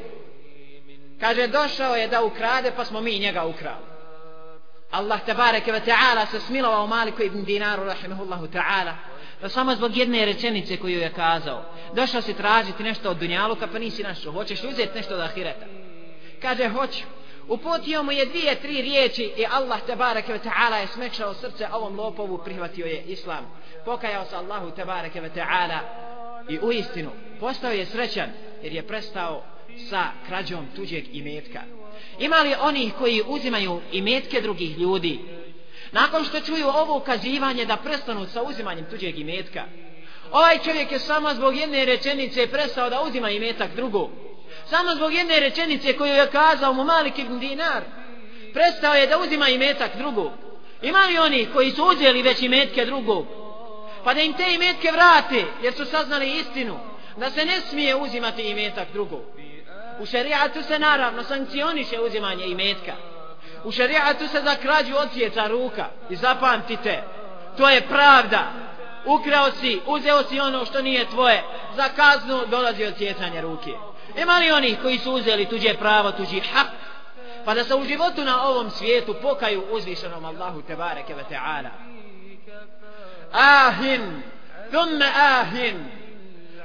[1.20, 3.90] Kaže došao je da ukrade pa smo mi njega ukrali.
[4.90, 8.94] Allah tabareke ve ta'ala se smilovao Maliku ibn Dinaru rahimahullahu ta'ala.
[9.40, 11.62] Pa samo zbog jedne rečenice koju je kazao.
[11.94, 14.32] Došao si tražiti nešto od Dunjaluka pa nisi našao.
[14.32, 15.66] Hoćeš uzeti nešto od Ahireta?
[16.42, 17.04] Kaže hoću.
[17.48, 21.98] Uputio mu je dvije, tri riječi i Allah tabareke ve ta'ala je smekšao srce ovom
[21.98, 23.46] lopovu prihvatio je Islam.
[23.84, 25.78] Pokajao se Allahu tabareke ve ta'ala
[26.48, 28.30] i u istinu postao je srećan
[28.62, 29.42] jer je prestao
[29.90, 31.60] sa krađom tuđeg imetka.
[32.18, 35.20] Ima li onih koji uzimaju imetke drugih ljudi?
[35.92, 39.64] Nakon što čuju ovo ukazivanje da prestanu sa uzimanjem tuđeg imetka
[40.32, 44.10] ovaj čovjek je samo zbog jedne rečenice prestao da uzima imetak drugog
[44.66, 47.82] samo zbog jedne rečenice koju je kazao mu Malik ibn Dinar
[48.52, 50.32] prestao je da uzima imetak drugog
[50.82, 53.26] ima li oni koji su uzeli već imetke drugog
[54.04, 56.78] pa da im te imetke vrate jer su saznali istinu
[57.16, 59.22] da se ne smije uzimati imetak drugog
[60.00, 62.92] u šerijatu se naravno sankcioniše uzimanje imetka.
[63.64, 67.02] U šerijatu se za krađu odsjeca ruka i zapamtite
[67.56, 68.52] to je pravda.
[69.04, 71.42] Ukrao si, uzeo si ono što nije tvoje
[71.76, 73.70] za kaznu dolazi odsjecanje ruke.
[74.22, 76.66] Ima li onih koji su uzeli tuđe pravo, tuđi hak,
[77.44, 81.70] pa da se u životu na ovom svijetu pokaju uzvišenom Allahu tebareke ve ta'ala.
[83.32, 84.22] Ahin,
[84.70, 85.84] thumme ahin,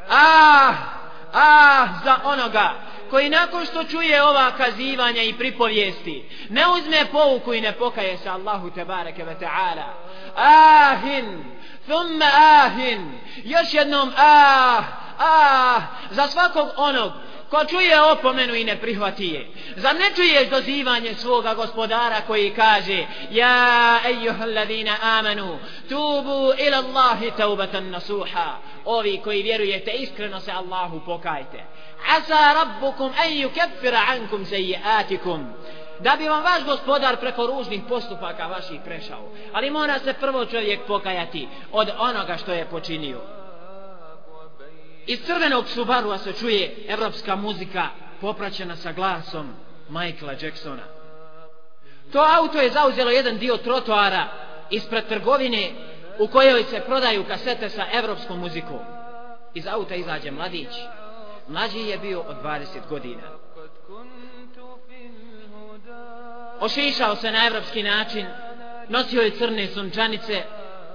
[0.10, 0.95] ah,
[1.36, 2.74] ah za onoga
[3.10, 8.30] koji nakon što čuje ova kazivanja i pripovijesti ne uzme pouku i ne pokaje se
[8.30, 9.94] Allahu tebareke ve ta'ala.
[10.36, 11.44] Ahin,
[11.86, 14.84] thumma ahin, još jednom ah,
[15.20, 17.12] ah, za svakog onog
[17.50, 19.48] ko čuje opomenu i ne prihvati je.
[19.76, 27.32] Zar ne čuješ dozivanje svoga gospodara koji kaže ja ejuhal ladina amanu tubu ila Allahi
[27.38, 28.58] taubatan nasuha.
[28.86, 31.64] Ovi koji vjerujete iskreno se Allahu pokajte.
[32.18, 35.46] Asa rabbukum en yukaffira ankum sejiatikum
[36.00, 39.30] da bi vam vaš gospodar preko ružnih postupaka vaših prešao.
[39.54, 43.22] Ali mora se prvo čovjek pokajati od onoga što je počinio.
[45.08, 47.88] Iz crvenog Subarua se čuje evropska muzika
[48.22, 49.54] popraćena sa glasom
[49.90, 50.84] Michaela Jacksona.
[52.12, 54.28] To auto je zauzelo jedan dio trotoara
[54.70, 55.72] ispred trgovine
[56.20, 58.80] u kojoj se prodaju kasete sa evropskom muzikom.
[59.54, 60.70] Iz auta izađe mladić.
[61.48, 63.24] Mlađi je bio od 20 godina.
[66.60, 68.26] Ošišao se na evropski način,
[68.90, 70.44] nosio je crne sunčanice,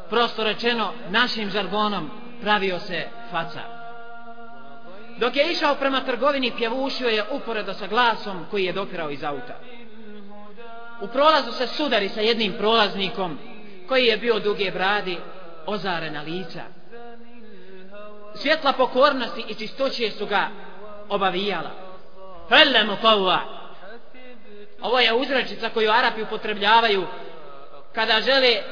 [0.09, 2.11] prosto rečeno našim žargonom
[2.43, 3.80] pravio se faca.
[5.21, 9.61] Dok je išao prema trgovini, pjevušio je uporedo sa glasom koji je dopirao iz auta.
[11.01, 13.39] U prolazu se sudari sa jednim prolaznikom
[13.89, 15.19] koji je bio duge bradi,
[15.67, 16.63] ozarena lica.
[18.35, 20.49] Svjetla pokornosti i čistoće su ga
[21.09, 21.71] obavijala.
[22.49, 22.97] Felle mu
[24.83, 27.07] Ovo je uzračica koju Arapi upotrebljavaju
[27.95, 28.63] kada žele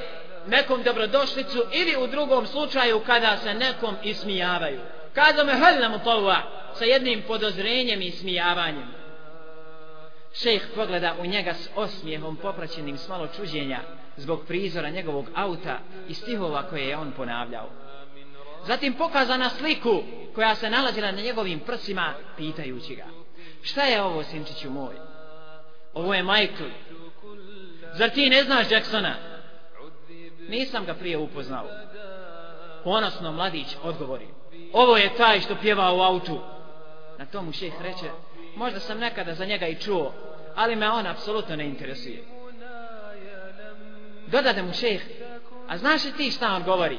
[0.46, 4.80] nekom dobrodošlicu ili u drugom slučaju kada se nekom ismijavaju
[5.18, 6.42] kazao me hel mu tova
[6.74, 8.88] sa jednim podozrenjem i smijavanjem.
[10.34, 13.80] Šejh pogleda u njega s osmijehom popraćenim s malo čuđenja
[14.16, 15.78] zbog prizora njegovog auta
[16.08, 17.68] i stihova koje je on ponavljao.
[18.66, 20.02] Zatim pokazana sliku
[20.34, 23.04] koja se nalazila na njegovim prsima pitajući ga
[23.62, 24.94] šta je ovo sinčiću moj?
[25.94, 26.70] Ovo je Michael
[27.94, 29.14] zar ti ne znaš Jacksona?
[30.48, 31.66] Nisam ga prije upoznao.
[32.84, 34.26] Ponosno mladić odgovori
[34.72, 36.40] ovo je taj što pjeva u autu.
[37.18, 38.10] Na tomu šeh reče
[38.56, 40.12] možda sam nekada za njega i čuo
[40.54, 42.24] ali me on apsolutno ne interesuje.
[44.26, 45.02] Dodade mu šeh
[45.68, 46.98] a znaš li ti šta on govori?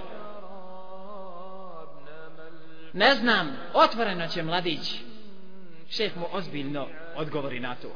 [2.93, 5.01] Ne znam otvoreno će mladić.
[5.89, 7.87] Šeh mu ozbiljno odgovori na to.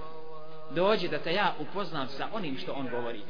[0.72, 3.22] Dođi da te ja upoznam sa onim što on govori.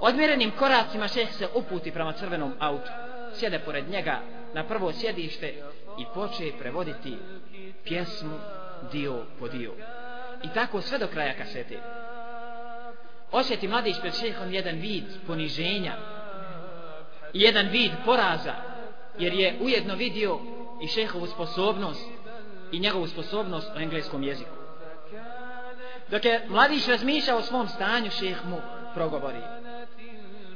[0.00, 2.90] Odmjerenim koracima šeh se uputi prema crvenom autu.
[3.34, 4.20] Sjede pored njega
[4.54, 5.54] na prvo sjedište
[5.98, 7.16] i poče prevoditi
[7.84, 8.38] pjesmu
[8.92, 9.72] dio po dio.
[10.42, 11.78] I tako sve do kraja kasete.
[13.32, 15.96] Osjeti mladić pred šehom jedan vid poniženja
[17.32, 18.54] i jedan vid poraza,
[19.18, 20.38] jer je ujedno vidio
[20.82, 22.08] i šehovu sposobnost
[22.72, 24.50] i njegovu sposobnost u engleskom jeziku.
[26.10, 28.56] Dok je mladić razmišlja o svom stanju, šeh mu
[28.94, 29.42] progovori.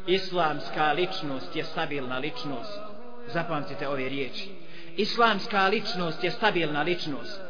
[0.06, 2.91] Islamska ličnost je stabilna ličnost
[3.32, 4.48] zapamtite ove riječi
[4.96, 7.40] islamska ličnost je stabilna ličnost.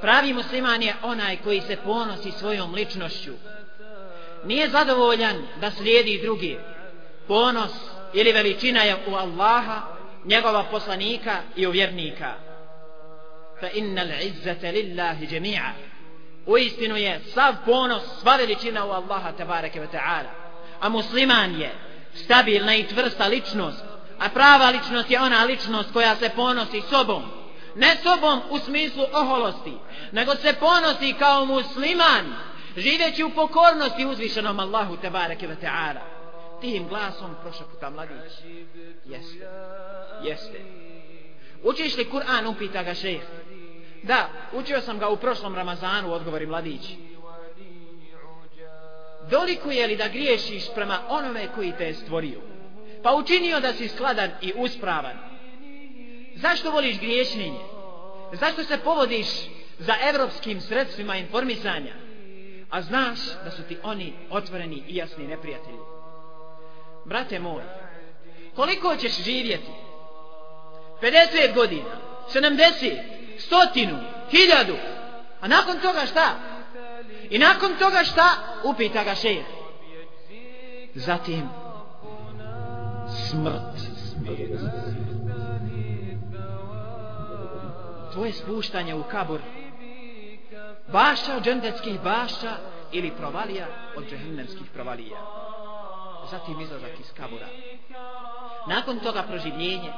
[0.00, 3.32] Pravi musliman je onaj koji se ponosi svojom ličnošću.
[4.44, 6.58] Nije zadovoljan da slijedi drugi.
[7.28, 7.70] Ponos
[8.12, 9.82] ili veličina je u Allaha,
[10.24, 12.34] njegova poslanika i vjernika.
[13.60, 15.70] Fa innal izzata lillahi jami'a.
[16.46, 20.30] U istinu je sav ponos, sva veličina u Allaha tabareke wa ta'ala.
[20.80, 21.70] A musliman je
[22.14, 23.87] stabilna i tvrsta ličnost.
[24.18, 27.22] A prava ličnost je ona ličnost koja se ponosi sobom.
[27.74, 29.72] Ne sobom u smislu oholosti,
[30.12, 32.34] nego se ponosi kao musliman,
[32.76, 36.00] živeći u pokornosti uzvišenom Allahu tebareke ve ta'ala.
[36.60, 38.32] Tim glasom prošaputa mladić.
[39.04, 39.48] Jeste.
[40.22, 40.60] Jeste.
[41.62, 43.22] Učiš li Kur'an, upita ga šejh.
[44.02, 46.82] Da, učio sam ga u prošlom Ramazanu, odgovori mladić.
[49.30, 52.57] Dolikuje li da griješiš prema onome koji te je stvorio?
[53.02, 55.18] Pa učinio da si skladan i uspravan.
[56.34, 57.60] Zašto voliš griješnjenje?
[58.32, 59.26] Zašto se povodiš
[59.78, 61.94] za evropskim sredstvima informisanja?
[62.70, 65.78] A znaš da su ti oni otvoreni i jasni neprijatelji.
[67.04, 67.62] Brate moj,
[68.56, 69.70] koliko ćeš živjeti?
[71.02, 72.00] 50 godina,
[72.34, 72.98] 70,
[73.38, 73.98] stotinu,
[74.30, 74.76] hiljadu.
[75.40, 76.34] A nakon toga šta?
[77.30, 78.30] I nakon toga šta?
[78.64, 79.44] Upita ga šehr.
[80.94, 81.48] Zatim
[83.30, 83.74] smrt.
[88.12, 89.40] Tvoje spuštanje u kabur
[90.92, 92.56] baša od džendetskih baša
[92.92, 93.66] ili provalija
[93.96, 95.18] od džehennemskih provalija.
[96.30, 97.46] Zatim izlazak iz kabura.
[98.68, 99.92] Nakon toga proživljenje,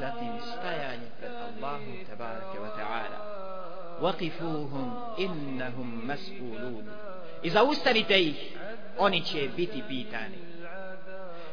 [0.00, 3.18] zatim stajanje pred Allahom tebareke wa ta'ala.
[4.00, 6.84] Waqifuhum innahum mas'ulun.
[7.42, 8.56] I zaustavite ih,
[8.98, 10.45] oni će biti pitani.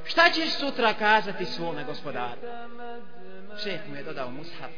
[0.05, 2.41] Šta ćeš sutra kazati svome gospodaru?
[3.63, 4.71] Šeh mu je dodao mushaf,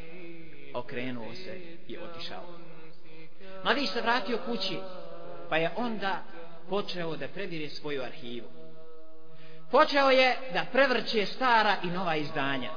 [0.74, 2.44] okrenuo se i otišao.
[3.64, 4.78] Mladić se vratio kući,
[5.50, 6.24] pa je onda
[6.70, 8.48] počeo da prebire svoju arhivu.
[9.72, 12.72] Počeo je da prevrće stara i nova izdanja.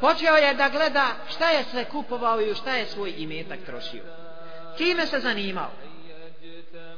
[0.00, 4.04] Počeo je da gleda šta je sve kupovao i šta je svoj imetak trošio.
[4.76, 5.70] Kime se zanimao?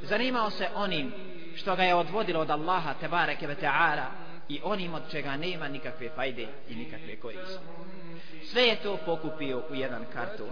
[0.01, 1.13] Zanimao se onim
[1.55, 4.05] što ga je odvodilo od Allaha tebareke ve ta'ala
[4.49, 7.59] i onim od čega nema nikakve fajde i nikakve koriste.
[8.51, 10.49] Sve je to pokupio u jedan karton.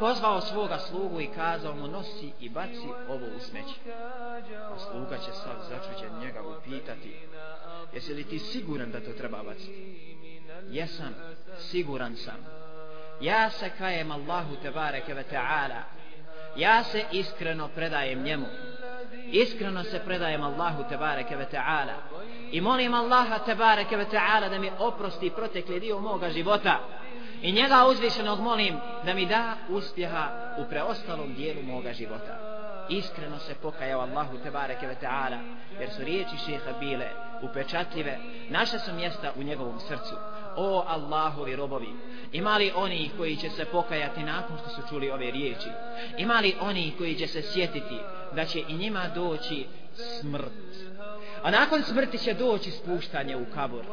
[0.00, 3.80] Pozvao svoga slugu i kazao mu nosi i baci ovo u smeće.
[4.74, 7.14] A sluga će sad začuđen njega upitati
[7.94, 9.96] jesi li ti siguran da to treba baciti?
[10.70, 11.14] Jesam,
[11.58, 12.46] siguran sam.
[13.20, 15.82] Ja se kajem Allahu tebareke ve ta'ala.
[16.56, 18.46] Ja se iskreno predajem njemu.
[19.34, 21.94] Iskreno se predajem Allahu tebareke ve ta'ala.
[22.52, 26.80] I molim Allaha tebareke ve ta'ala da mi oprosti protekli dio moga života.
[27.42, 32.63] I njega uzvišenog molim da mi da uspjeha u preostalom dijelu moga života.
[32.88, 35.38] Iskreno se pokajao Allahu tebareke ve ta'ala
[35.80, 37.06] jer su riječi šeha bile
[37.42, 38.18] upečatljive,
[38.50, 40.14] naše su mjesta u njegovom srcu.
[40.56, 41.88] O Allahovi robovi
[42.32, 45.68] imali oni koji će se pokajati nakon što su čuli ove riječi?
[46.16, 47.98] Imali oni koji će se sjetiti
[48.32, 49.66] da će i njima doći
[50.20, 50.52] smrt?
[51.42, 53.84] A nakon smrti će doći spuštanje u kabur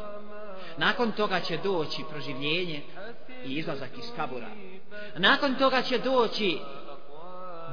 [0.76, 2.82] nakon toga će doći proživljenje
[3.44, 4.48] i izlazak iz kabura
[5.16, 6.58] nakon toga će doći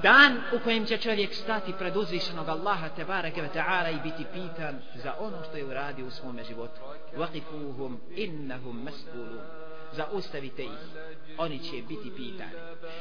[0.03, 4.25] dan u kojem će čovjek stati pred uzvišenog Allaha te bareke ve taala i biti
[4.33, 6.81] pitan za ono što je uradio u svom životu.
[7.17, 9.41] Waqifuhum innahum mas'ulun.
[9.91, 10.79] Zaustavite ih.
[11.37, 12.51] Oni će biti pitani.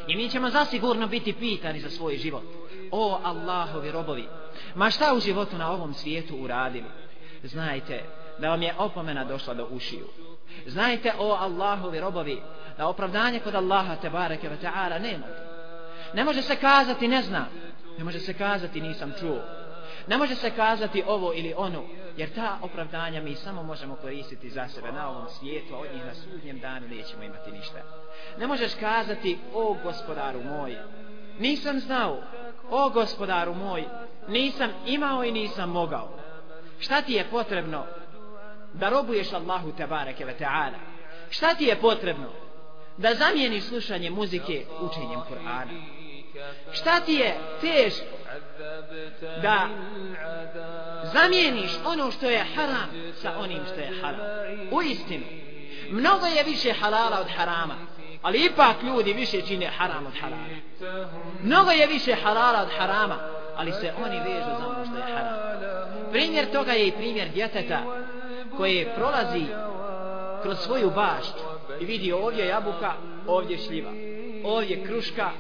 [0.07, 2.45] I mi ćemo zasigurno biti pitani za svoj život.
[2.91, 4.29] O Allahovi robovi
[4.75, 6.87] ma šta u životu na ovom svijetu uradili?
[7.43, 8.03] Znajte
[8.39, 10.07] da vam je opomena došla do ušiju.
[10.67, 12.43] Znajte o Allahovi robovi
[12.79, 15.48] da opravdanje kod Allaha te bareke ve taala nemate
[16.15, 17.49] Ne može se kazati ne znam.
[17.99, 19.41] Ne može se kazati nisam čuo.
[20.07, 21.85] Ne može se kazati ovo ili ono.
[22.17, 26.05] Jer ta opravdanja mi samo možemo koristiti za sebe na ovom svijetu, a od njih
[26.05, 27.79] na sudnjem danu nećemo imati ništa.
[28.39, 30.77] Ne možeš kazati, o gospodaru moj,
[31.39, 32.23] nisam znao,
[32.71, 33.85] o gospodaru moj,
[34.29, 36.09] nisam imao i nisam mogao.
[36.79, 37.87] Šta ti je potrebno
[38.73, 40.79] da robuješ Allahu te bareke ve ta'ala?
[41.31, 42.29] Šta ti je potrebno
[42.97, 45.98] da zamijeniš slušanje muzike učenjem Kur'ana?
[46.73, 48.05] Šta ti je teško?
[49.43, 49.69] Da
[51.13, 52.89] zamijeniš ono što je haram
[53.23, 54.21] sa onim što je haram.
[54.71, 55.25] U istinu
[55.91, 57.75] mnogo je više halala od harama
[58.23, 60.47] ali ipak ljudi više čine haram od harama.
[61.43, 63.17] Mnogo je više halala od harama
[63.57, 65.35] ali se oni vežu za ono što je haram.
[66.11, 67.79] Primjer toga je i primjer djeteta
[68.57, 69.47] koje prolazi
[70.43, 71.43] kroz svoju baštu
[71.81, 72.93] i vidi ovdje jabuka,
[73.27, 73.91] ovdje šljiva,
[74.45, 75.31] ovdje kruška,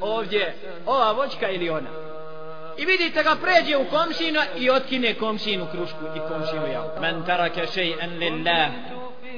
[0.00, 0.54] ovdje
[0.86, 1.90] ova voćka ili ona.
[2.78, 7.00] I vidite ga pređe u komšina i otkine komšinu krušku i komšinu jabuku.
[7.00, 8.68] Men tarake še'en lillah,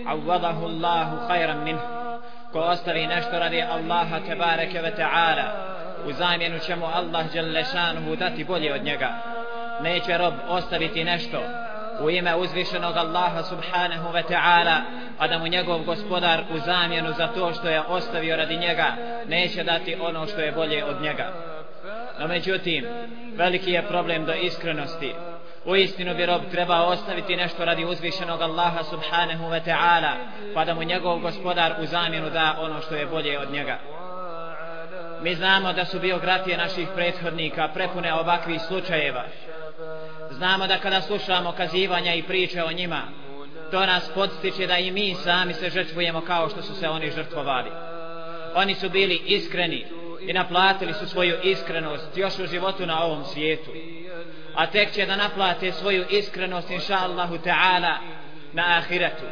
[0.07, 1.83] avvadahu Allahu khayran minhu.
[2.53, 5.45] Ko ostavi nešto radi Allaha tebareke ve ta'ala,
[6.07, 9.09] u zamjenu će mu Allah Đelešanuhu dati bolje od njega.
[9.83, 11.39] Neće rob ostaviti nešto
[12.01, 14.83] u ime uzvišenog Allaha subhanahu wa ta'ala,
[15.19, 18.97] a da mu njegov gospodar u zamjenu za to što je ostavio radi njega,
[19.29, 21.33] neće dati ono što je bolje od njega.
[22.21, 22.87] No međutim,
[23.37, 25.15] veliki je problem do iskrenosti.
[25.65, 30.13] U istinu bi rob trebao ostaviti nešto radi uzvišenog Allaha subhanahu wa ta'ala,
[30.55, 33.79] pa da mu njegov gospodar u zamjenu da ono što je bolje od njega.
[35.23, 39.25] Mi znamo da su biografije naših prethodnika prepune ovakvih slučajeva.
[40.31, 43.03] Znamo da kada slušamo kazivanja i priče o njima,
[43.71, 47.71] to nas podstiče da i mi sami se žrtvujemo kao što su se oni žrtvovali.
[48.55, 49.87] Oni su bili iskreni
[50.21, 53.71] i naplatili su svoju iskrenost još u životu na ovom svijetu.
[54.55, 57.95] A tek će da naplate svoju iskrenost inša Allahu ta'ala
[58.53, 59.25] na ahiretu.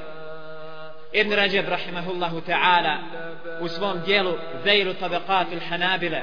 [1.12, 2.96] Ibn Rajab rahimahullahu ta'ala
[3.60, 6.22] u svom dijelu Zeylu tabaqat Hanabile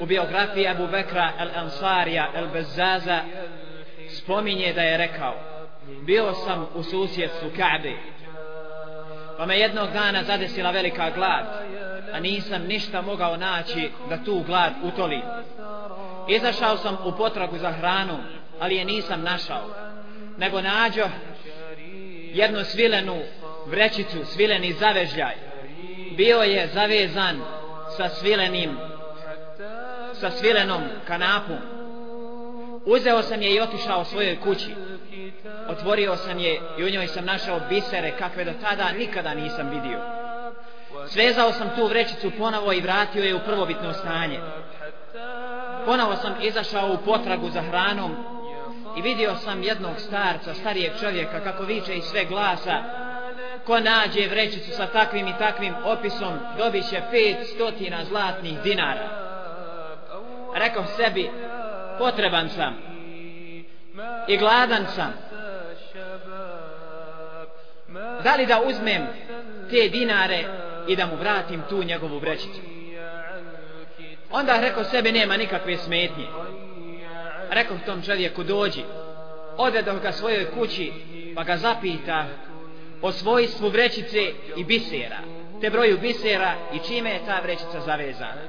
[0.00, 3.18] u biografiji Abu Bekra al-Ansarija al-Bazzaza
[4.14, 5.34] spominje da je rekao
[6.06, 7.92] bio sam u susjedstvu Ka'be
[9.38, 11.44] pa me jednog dana zadesila velika glad
[12.12, 15.20] a nisam ništa mogao naći da tu glad utoli.
[16.28, 18.18] Izašao sam u potragu za hranu
[18.60, 19.70] ali je nisam našao
[20.38, 21.04] nego nađo
[22.32, 23.22] jednu svilenu
[23.66, 25.34] vrećicu, svileni zavežljaj.
[26.16, 27.40] Bio je zavezan
[27.96, 28.76] sa svilenim
[30.12, 31.73] sa svilenom kanapom
[32.84, 34.74] uzeo sam je i otišao svojoj kući.
[35.68, 40.00] Otvorio sam je i u njoj sam našao bisere kakve do tada nikada nisam vidio.
[41.08, 44.40] Svezao sam tu vrećicu ponovo i vratio je u prvobitno stanje.
[45.86, 48.16] Ponovo sam izašao u potragu za hranom
[48.98, 52.82] i vidio sam jednog starca, starijeg čovjeka kako viče iz sve glasa
[53.66, 59.08] ko nađe vrećicu sa takvim i takvim opisom dobit će pet stotina zlatnih dinara.
[60.54, 61.30] Rekao sebi
[61.98, 62.74] potreban sam.
[64.28, 65.12] I gladan sam.
[68.24, 69.06] Da li da uzmem
[69.70, 70.44] te dinare
[70.88, 72.60] i da mu vratim tu njegovu vrećicu?
[74.30, 76.26] Onda rekao sebi nema nikakve smetnje.
[77.50, 78.82] Rekao tom čovjeku dođi
[79.56, 80.92] odvedo ga svojoj kući
[81.34, 82.26] pa ga zapita
[83.02, 85.18] o svojstvu vrećice i bisera
[85.64, 88.42] te broju bisera i čime je ta vrećica zavezana.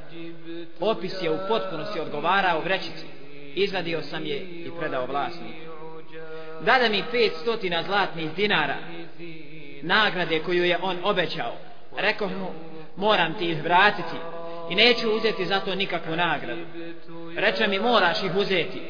[0.80, 3.06] Opis je u potpunosti odgovarao vrećici
[3.56, 5.60] izvadio sam je i predao vlasniku.
[6.62, 8.78] Dada mi 500 zlatnih dinara
[9.82, 11.54] nagrade koju je on obećao.
[11.98, 12.52] Rekao mu
[12.96, 14.18] moram ti ih vratiti
[14.70, 16.62] i neću uzeti za to nikakvu nagradu.
[17.36, 18.82] Reče mi moraš ih uzeti.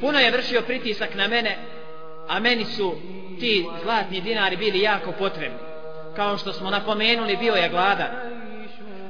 [0.00, 1.56] Puno je vršio pritisak na mene
[2.28, 2.94] a meni su
[3.40, 5.58] ti zlatni dinari bili jako potrebni.
[6.16, 8.10] Kao što smo napomenuli bio je gladan.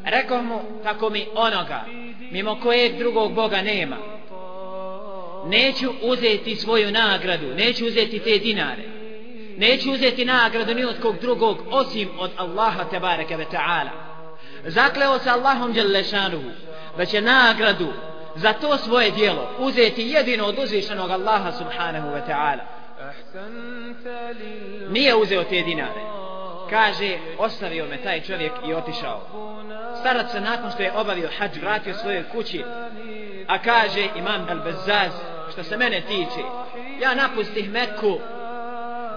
[0.04, 1.84] Rekao mu tako mi onoga
[2.30, 3.96] mimo kojeg drugog Boga nema.
[5.46, 8.82] Neću uzeti svoju nagradu neću uzeti te dinare.
[9.56, 13.90] Neću uzeti nagradu ni od kog drugog osim od Allaha tebareke ve ta'ala.
[14.64, 16.50] Zakleo se Allahom djelešanuhu
[16.96, 17.92] da će nagradu
[18.34, 22.64] za to svoje dijelo uzeti jedino od uzvišenog Allaha subhanahu wa ta'ala.
[24.90, 26.26] Nije uzeo te dinare
[26.70, 29.20] kaže ostavio me taj čovjek i otišao.
[30.00, 32.64] Starac se nakon što je obavio hađ vratio svojoj kući
[33.48, 35.10] a kaže imam al-Bazzaz
[35.52, 36.42] što se mene tiče
[37.00, 38.18] ja napustih Meku,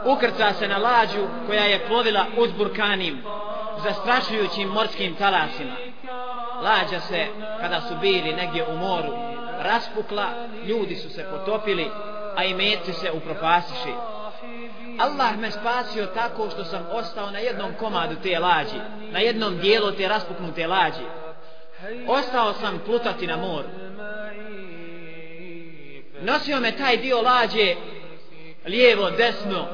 [0.06, 3.24] ukrca se na lađu koja je plovila uzburkanim
[3.84, 5.76] zastrašujućim morskim talasima.
[6.64, 7.26] Lađa se
[7.62, 9.14] kada su bili negdje u moru
[9.60, 10.26] raspukla
[10.66, 11.91] ljudi su se potopili
[12.36, 13.93] a i meci se upropasiši
[15.00, 18.80] Allah me spasio tako što sam ostao na jednom komadu te lađi
[19.12, 21.06] na jednom dijelu te raspuknute lađi.
[22.08, 23.68] Ostao sam plutati na moru.
[26.22, 27.76] Nosio me taj dio lađe
[28.66, 29.68] lijevo, desno.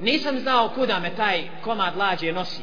[0.00, 2.62] Nisam znao kuda me taj komad lađe nosi.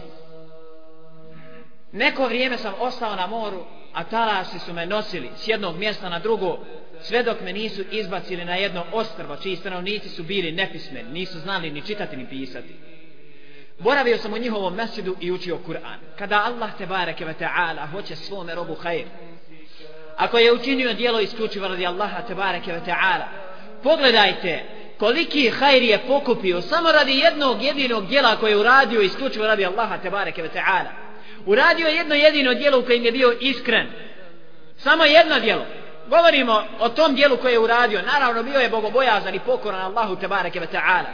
[1.91, 3.66] Neko vrijeme sam ostao na moru
[3.98, 6.60] a talasi su me nosili s jednog mjesta na drugo
[7.08, 11.72] sve dok me nisu izbacili na jedno ostrvo čiji stanovnici su bili nepismeni nisu znali
[11.72, 12.76] ni čitati ni pisati.
[13.80, 15.99] Boravio sam u njihovom mesidu i učio Kur'an.
[16.18, 19.05] Kada Allah te bareke ve ta'ala hoće svome robu hajr
[20.18, 23.28] ako je učinio dijelo isključivo radi Allaha te bareke ve ta'ala
[23.84, 24.64] pogledajte
[24.97, 29.97] koliki hajr je pokupio samo radi jednog jedinog dijela koje je uradio isključivo radi Allaha
[29.97, 30.91] tebareke ve ta'ala.
[31.45, 33.88] Uradio jedno jedino dijelo u kojem je bio iskren.
[34.78, 35.66] Samo jedno dijelo
[36.10, 38.01] govorimo o tom dijelu koje je uradio.
[38.01, 41.10] Naravno bio je bogobojazan i pokoran Allahu tebareke ve ta'ala.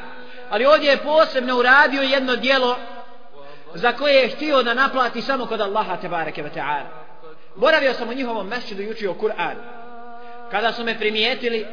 [0.49, 2.77] Ali ovdje je posebno uradio jedno dijelo
[3.73, 6.87] za koje je htio da naplati samo kod Allaha tebareke ve ta'ala.
[7.55, 9.55] Boravio sam u njihovom mesčidu i učio Kur'an.
[10.51, 11.65] Kada su me primijetili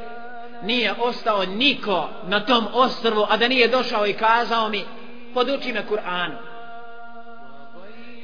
[0.62, 4.84] nije ostao niko na tom ostrvu a da nije došao i kazao mi
[5.34, 6.36] poduči me Kur'anu.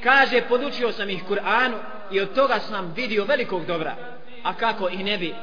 [0.02, 1.76] Kaže podučio sam ih Kur'anu
[2.10, 4.15] i od toga sam vidio velikog dobra
[4.46, 5.34] a kako i ne bi?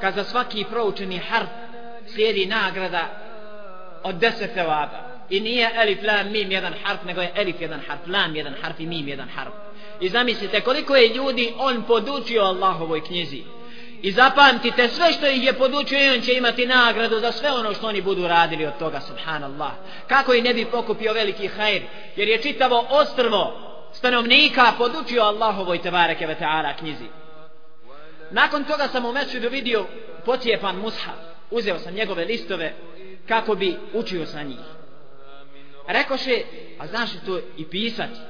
[0.00, 1.48] Kad za svaki proučeni harf
[2.14, 3.08] slijedi nagrada
[4.02, 5.08] od deset sevaba.
[5.30, 8.80] I nije elif lam mim jedan harf nego je elif jedan harf lam jedan harf
[8.80, 9.52] i mim jedan harf.
[10.00, 13.42] I zamislite koliko je ljudi on podučio Allahovoj knjizi.
[14.02, 17.74] I zapamtite sve što ih je podučio i on će imati nagradu za sve ono
[17.74, 19.72] što oni budu radili od toga subhanallah.
[20.06, 21.82] Kako i ne bi pokupio veliki hajr
[22.16, 27.17] jer je čitavo ostrvo stanovnika podučio Allahovoj tebareke ve ta'ala knjizi
[28.30, 29.86] nakon toga sam u mesudu vidio
[30.24, 31.18] pocijepan mushaf.
[31.50, 32.74] Uzeo sam njegove listove
[33.28, 34.58] kako bi učio sa njih.
[35.88, 36.42] Rekoše
[36.78, 38.20] a znaš li to i pisati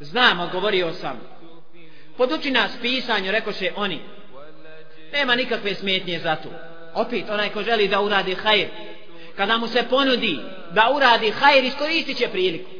[0.00, 1.20] znam odgovorio sam.
[2.16, 4.00] Poduči nas pisanju rekoše oni.
[5.12, 6.48] Nema nikakve smetnje za to.
[6.94, 8.68] Opet onaj ko želi da uradi hajr.
[9.36, 10.40] Kada mu se ponudi
[10.72, 12.70] da uradi hajr iskoristit će priliku.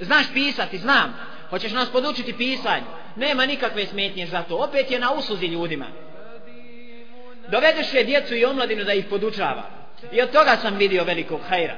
[0.00, 1.14] Znaš pisati, znam.
[1.50, 2.84] Hoćeš nas podučiti pisanju?
[3.16, 4.56] Nema nikakve smetnje za to.
[4.56, 5.86] Opet je na usluzi ljudima.
[7.48, 9.62] Dovedeš je djecu i omladinu da ih podučava.
[10.12, 11.74] I od toga sam vidio velikog hajra.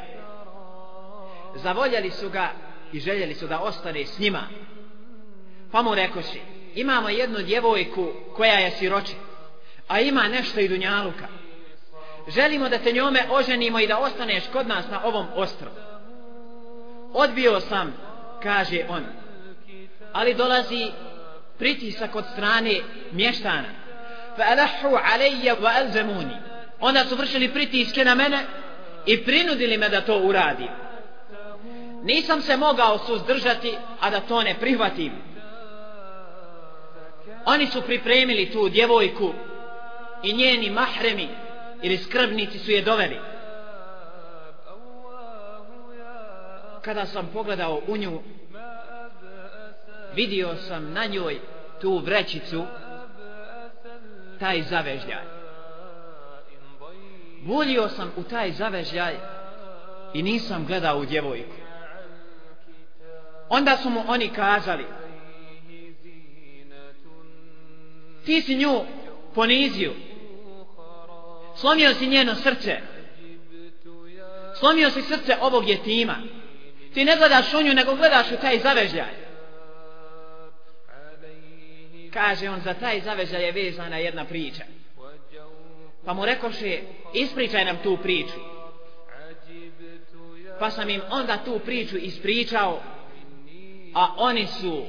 [1.54, 2.48] Zavoljali su ga
[2.92, 4.42] i željeli su da ostane s njima.
[5.72, 6.40] Pa mu rekoši
[6.74, 9.12] imamo jednu djevojku koja je siroča
[9.88, 11.26] a ima nešto i dunjaluka.
[12.28, 15.76] Želimo da te njome oženimo i da ostaneš kod nas na ovom ostrovu.
[17.12, 17.94] Odbio sam
[18.42, 19.04] kaže on
[20.14, 20.90] ali dolazi
[21.58, 22.80] pritisak od strane
[23.12, 23.68] mještana.
[24.36, 25.56] Fa alahu alejja
[26.80, 28.38] onda su vršili pritiske na mene
[29.06, 30.68] i prinudili me da to uradim.
[32.02, 35.12] Nisam se mogao suzdržati a da to ne prihvatim.
[37.46, 39.32] Oni su pripremili tu djevojku
[40.22, 41.28] i njeni mahremi
[41.82, 43.18] ili skrbnici su je doveli.
[46.82, 48.22] Kada sam pogledao u nju
[50.16, 51.40] vidio sam na njoj
[51.80, 52.64] tu vrećicu
[54.38, 55.24] taj zavežljaj.
[57.44, 59.14] Volio sam u taj zavežljaj
[60.14, 61.54] i nisam gledao u djevojku.
[63.48, 64.84] Onda su mu oni kazali
[68.24, 68.84] ti si nju
[69.34, 69.92] ponizio.
[71.56, 72.80] Slomio si njeno srce.
[74.58, 76.16] Slomio si srce ovog jetima.
[76.94, 79.23] Ti ne gledaš u nju nego gledaš u taj zavežljaj
[82.14, 84.62] kaže on za taj zavežaj je vezana jedna priča.
[86.04, 86.80] Pa mu rekoše
[87.14, 88.40] ispričaj nam tu priču.
[90.58, 92.80] Pa sam im onda tu priču ispričao
[93.94, 94.82] a oni su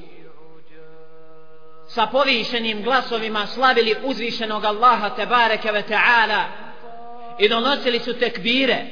[1.87, 6.43] sa povišenim glasovima slavili uzvišenog Allaha tebareke ve ta'ala
[7.39, 8.85] i donosili su tekbire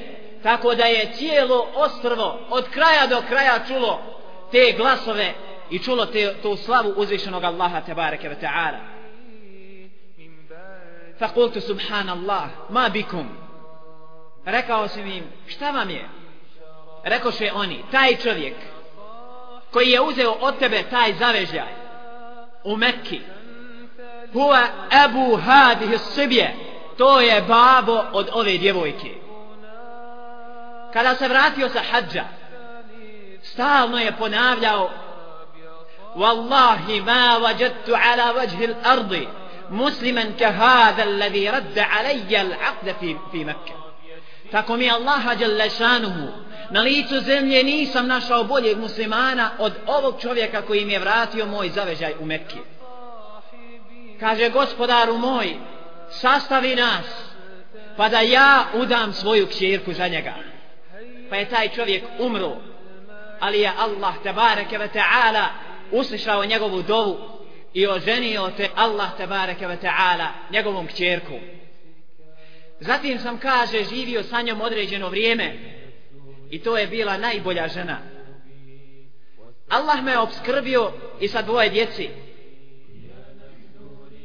[0.43, 4.01] tako da je cijelo ostrvo od kraja do kraja čulo
[4.51, 5.33] te glasove
[5.69, 8.79] i čulo te, to slavu uzvišenog Allaha tebareke ve ta'ala.
[11.19, 13.27] Fa kultu subhanallah ma bikum?
[14.45, 16.09] Rekao sam im šta vam je?
[17.03, 18.55] Rekoše oni taj čovjek
[19.71, 21.73] koji je uzeo od tebe taj zavežaj
[22.63, 23.21] u Mekki
[24.33, 24.67] huwa
[25.05, 26.55] abu hadihi sibje
[26.97, 29.11] to je babo od ove djevojke.
[30.93, 32.23] Kada se vratio sa hađa
[33.41, 34.89] stalno je ponavljao
[36.16, 39.26] والله ما وجدت على وجه الأرض
[39.70, 43.78] مسلما كهذا الذي رد علي العقد في, في مكة
[44.50, 46.28] tako mi Allaha jalla šanuhu
[46.70, 51.68] na licu zemlje nisam našao boljeg muslimana od ovog čovjeka koji mi je vratio moj
[51.68, 52.58] zavežaj u Mekke
[54.20, 55.56] kaže gospodaru moj
[56.10, 57.06] sastavi nas
[57.96, 60.34] pa da ja udam svoju kćerku za njega
[61.30, 62.56] pa je taj čovjek umro
[63.40, 65.46] ali je Allah tabareke ve ta'ala
[65.93, 67.17] uslišao njegovu dovu
[67.73, 71.39] i oženio te Allah tabareke ve ta'ala njegovom kćerkom
[72.79, 75.53] Zatim sam kaže živio sa njom određeno vrijeme
[76.49, 77.97] i to je bila najbolja žena.
[79.69, 82.09] Allah me obskrbio i sa dvoje djeci.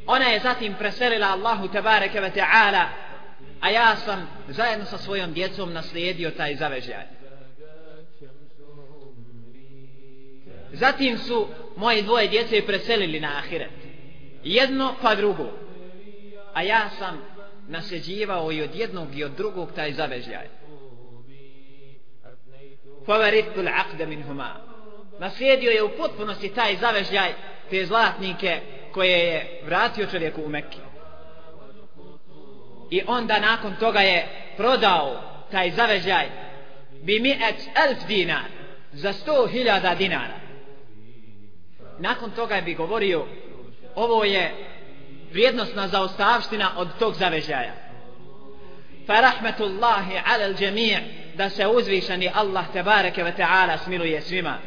[0.05, 2.85] Ona je zatim preselila Allahu tebareke ve ta'ala
[3.61, 7.18] a ja sam zajedno sa svojom djecom naslijedio taj zavežaj.
[10.73, 13.71] Zatim su moje dvoje djece preselili na ahiret.
[14.43, 15.51] Jedno pa drugo.
[16.53, 17.21] A ja sam
[17.67, 20.47] nasljeđivao i od jednog i od drugog taj zavežljaj.
[23.05, 24.55] Favaritul aqda min huma.
[25.19, 27.33] Naslijedio je u potpunosti taj zavežljaj
[27.69, 28.59] te zlatnike
[28.91, 30.77] koje je vratio čovjeku u Mekke.
[32.91, 36.25] I onda nakon toga je prodao taj zavežljaj
[37.03, 38.45] bi mi et elf dinar
[38.93, 40.48] za sto hiljada dinara.
[41.99, 43.25] Nakon toga je bi govorio
[43.95, 44.55] ovo je
[45.31, 47.73] vrijednostna zaostavština od tog zavežaja.
[49.07, 50.53] Fa rahmetullahi ala al
[51.35, 54.57] da se uzvišeni Allah tebareke ve ta'ala smiluje svima.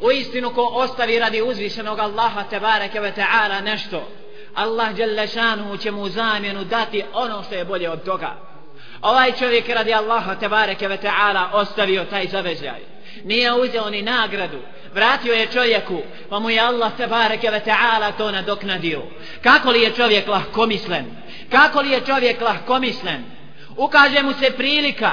[0.00, 4.08] U istinu ko ostavi radi uzvišenog Allaha tebareke ve ta'ala nešto,
[4.54, 8.36] Allah Đelešanu će mu zamjenu dati ono što je bolje od toga.
[9.02, 12.80] Ovaj čovjek radi Allaha tebareke ve ta'ala ostavio taj zavežaj.
[13.24, 14.58] Nije uzeo ni nagradu,
[14.94, 19.02] vratio je čovjeku, pa mu je Allah tebareke ve ta'ala to nadoknadio.
[19.42, 21.04] Kako li je čovjek lahkomislen?
[21.50, 23.24] Kako li je čovjek lahkomislen?
[23.76, 25.10] Ukaže mu se prilika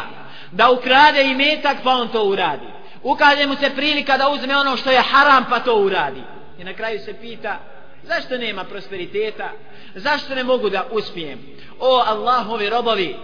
[0.51, 2.67] da ukrade i metak, pa on to uradi.
[3.03, 6.21] Ukaže mu se prilika da uzme ono što je haram, pa to uradi.
[6.59, 7.59] I na kraju se pita,
[8.03, 9.49] zašto nema prosperiteta?
[9.95, 11.39] Zašto ne mogu da uspijem?
[11.79, 13.15] O Allahovi robovi,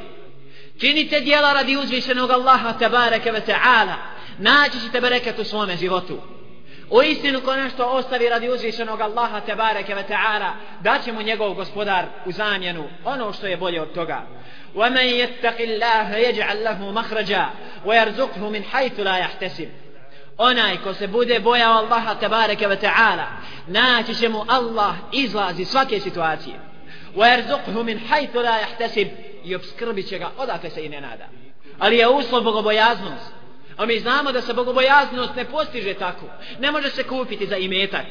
[0.79, 3.95] činite dijela radi uzvišenog Allaha tabareke ve ta'ala,
[4.38, 6.18] naći ćete bereket u svome životu.
[6.90, 10.50] U istinu ko nešto ostavi radi uzvišenog Allaha tebareke ve ta'ala,
[10.80, 14.22] da će mu njegov gospodar u zamjenu ono što je bolje od toga.
[14.74, 17.46] وَمَنْ يَتَّقِ اللَّهَ يَجْعَلْ لَهُ مَخْرَجًا
[17.84, 19.68] وَيَرْزُقْهُ مِنْ حَيْثُ لَا يَحْتَسِبُ
[20.38, 23.26] Onaj ko se bude bojao Allaha tebareke ve ta'ala,
[23.66, 26.60] naći će mu Allah izlazi svake situacije.
[27.16, 29.08] وَيَرْزُقْهُ مِنْ حَيْثُ لَا يَحْتَسِبُ
[29.44, 31.28] I obskrbit će ga odakle se i ne nada.
[31.78, 33.32] Ali je uslov bogobojaznost.
[33.77, 36.25] A mi znamo da se bogobojaznost ne postiže tako.
[36.59, 38.05] Ne može se kupiti za imetak.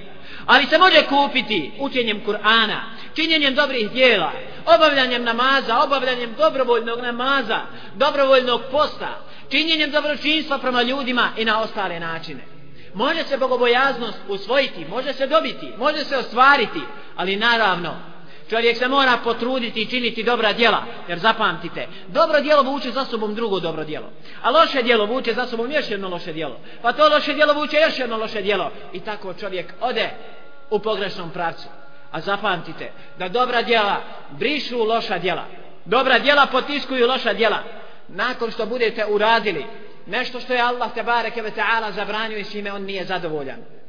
[0.46, 2.80] Ali se može kupiti učenjem Kur'ana,
[3.14, 4.32] činjenjem dobrih dijela,
[4.66, 7.60] obavljanjem namaza, obavljanjem dobrovoljnog namaza,
[7.94, 12.44] dobrovoljnog posta, činjenjem dobročinstva prema ljudima i na ostale načine.
[12.94, 16.80] Može se bogobojaznost usvojiti, može se dobiti, može se ostvariti,
[17.16, 18.11] ali naravno
[18.52, 23.34] Čovjek se mora potruditi i činiti dobra djela, jer zapamtite, dobro djelo vuče za sobom
[23.34, 24.10] drugo dobro djelo,
[24.42, 27.76] a loše djelo vuče za sobom još jedno loše djelo, pa to loše djelo vuče
[27.76, 30.10] još jedno loše djelo i tako čovjek ode
[30.70, 31.68] u pogrešnom pravcu.
[32.10, 35.44] A zapamtite, da dobra djela brišu loša djela,
[35.84, 37.58] dobra djela potiskuju loša djela,
[38.08, 39.66] nakon što budete uradili
[40.06, 43.81] nešto što je Allah te bareke ve ta'ala zabranio i svime on nije zadovoljan.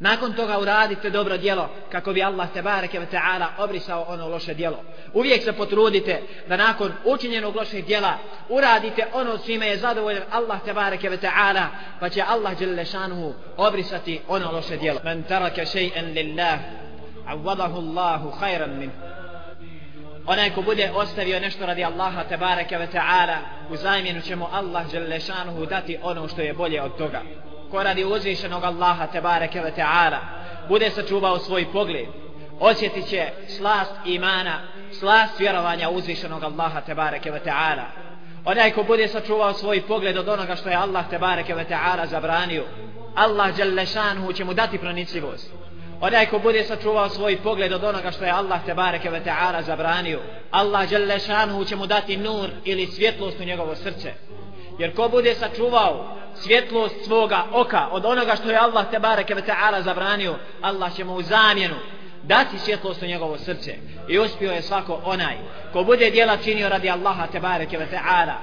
[0.00, 4.54] Nakon toga uradite dobro djelo kako bi Allah te bareke ve taala obrisao ono loše
[4.54, 4.84] djelo.
[5.14, 8.18] Uvijek se potrudite da nakon učinjenog lošeg djela
[8.48, 11.66] uradite ono čime je zadovoljan Allah te bareke ve taala,
[12.00, 15.00] pa će Allah dželle šanuhu obrisati ono loše djelo.
[15.04, 16.58] Men taraka shay'an lillah
[17.26, 18.90] awadahu Allah khayran min.
[20.26, 23.38] Onaj ko bude ostavio nešto radi Allaha te bareke ve taala,
[23.70, 27.22] u zamjenu će mu Allah dželle šanuhu dati ono što je bolje od toga
[27.70, 30.18] ko radi uzvišenog Allaha tebareke ve ta'ala
[30.68, 32.06] bude sačuvao svoj pogled
[32.60, 34.60] osjetit će slast imana
[34.92, 37.84] slast vjerovanja uzvišenog Allaha tebareke ve ta'ala.
[38.44, 42.64] Onaj ko bude sačuvao svoj pogled od onoga što je Allah tebareke ve ta'ala zabranio
[43.14, 45.50] Allah Đelešanhu će mu dati pronicljivost.
[46.00, 50.20] Onaj ko bude sačuvao svoj pogled od onoga što je Allah tebareke ve ta'ala zabranio
[50.50, 54.12] Allah Đelešanhu će mu dati nur ili svjetlost u njegovo srce
[54.78, 59.42] jer ko bude sačuvao svjetlost svoga oka od onoga što je Allah te bareke ve
[59.42, 61.74] taala zabranio Allah će mu u zamjenu
[62.22, 63.74] dati svjetlost u njegovo srce.
[64.08, 65.36] I uspio je svako onaj
[65.72, 68.34] ko bude djela činio radi Allaha te bareke ve taala.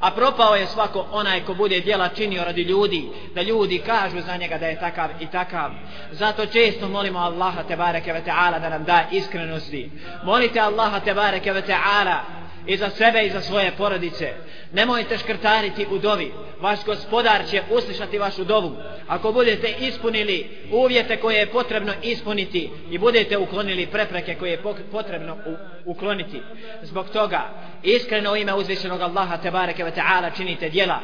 [0.00, 4.36] A propao je svako onaj ko bude djela činio radi ljudi da ljudi kažu za
[4.36, 5.70] njega da je takav i takav.
[6.10, 9.90] Zato često molimo Allaha te bareke ve taala da nam da iskrenosti.
[10.24, 12.20] Molite Allaha te bareke ve taala
[12.66, 14.32] i za sebe i za svoje porodice.
[14.72, 16.32] Nemojte škrtariti u dovi.
[16.60, 18.76] Vaš gospodar će uslišati vašu dovu.
[19.08, 25.36] Ako budete ispunili uvjete koje je potrebno ispuniti i budete uklonili prepreke koje je potrebno
[25.84, 26.40] ukloniti.
[26.82, 27.40] Zbog toga,
[27.82, 31.00] iskreno u ime uzvišenog Allaha Tebareke ve Ta'ala činite djela.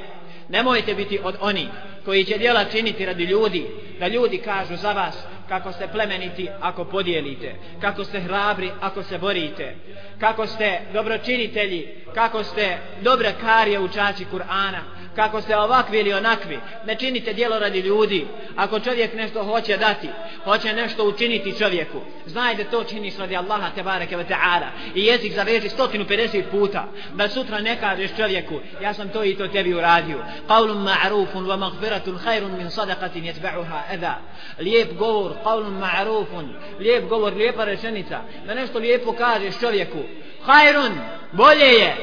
[0.49, 1.69] Nemojte biti od oni
[2.05, 3.67] koji će djela činiti radi ljudi,
[4.01, 5.17] da ljudi kažu za vas
[5.49, 9.75] kako ste plemeniti ako podijelite, kako ste hrabri ako se borite,
[10.21, 14.81] kako ste dobročinitelji, kako ste dobre karije učači Kur'ana,
[15.19, 18.27] kako ste ovakvi ili onakvi ne činite djelo radi ljudi.
[18.57, 20.09] Ako čovjek nešto hoće dati
[20.45, 24.69] hoće nešto učiniti čovjeku znaj da to činiš radi Allaha te bareke ve ta'ala.
[24.95, 26.85] I jezik zaveži 150 puta.
[27.15, 30.19] Da sutra ne kažeš čovjeku ja sam to i to tebi uradio.
[30.49, 34.15] Qawlun ma'rufun wa maghfiratun khairun min sadaqatin yatba'uha adha.
[34.59, 36.47] Lijep govor qawlun ma'rufun.
[36.79, 38.21] Lijep govor lijepa rečenica.
[38.47, 39.99] Da nešto lijepo kažeš čovjeku
[40.47, 40.93] khairun
[41.33, 41.97] bolje je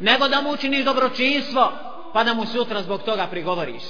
[0.00, 3.82] nego da mu učiniš dobročinstvo pa da mu sutra zbog toga prigovoriš.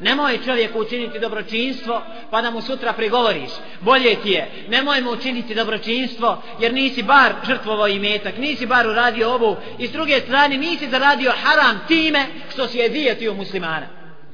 [0.00, 3.50] Nemoj čovjeku učiniti dobročinstvo pa da mu sutra prigovoriš.
[3.80, 9.30] Bolje ti je nemoj mu učiniti dobročinstvo jer nisi bar žrtvovo imetak nisi bar uradio
[9.30, 13.86] ovu i s druge strane nisi zaradio haram time što si je muslimana.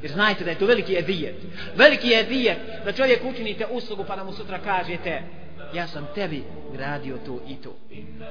[0.02, 1.36] Jer znajte da je to veliki edijet
[1.76, 5.22] veliki edijet da čovjek učinite uslugu pa da mu sutra kažete
[5.74, 7.76] ja sam tebi gradio to i to.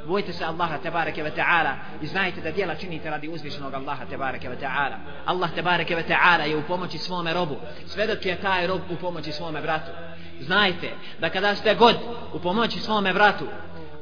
[0.07, 4.49] Bojte se Allaha tebareke ve ta'ala i znajte da djela činite radi uzvišenog Allaha tebareke
[4.49, 4.97] ve ta'ala.
[5.25, 7.55] Allah tebareke ve ta'ala je u pomoći svome robu.
[7.87, 9.91] Sve dok je taj rob u pomoći svome bratu.
[10.39, 10.89] Znajte
[11.19, 11.95] da kada ste god
[12.33, 13.45] u pomoći svome bratu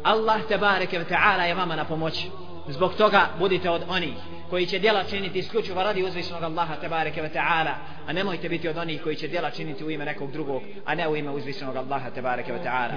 [0.04, 2.30] Allah tebareke ve ta'ala je vama na pomoći
[2.68, 4.14] zbog toga budite od onih
[4.50, 7.74] koji će djela činiti isključivo radi uzvišenog Allaha tebareke ve ta'ala
[8.08, 11.08] a nemojte biti od onih koji će djela činiti u ime nekog drugog a ne
[11.08, 12.96] u ime uzvišenog Allaha tebareke ve ta'ala.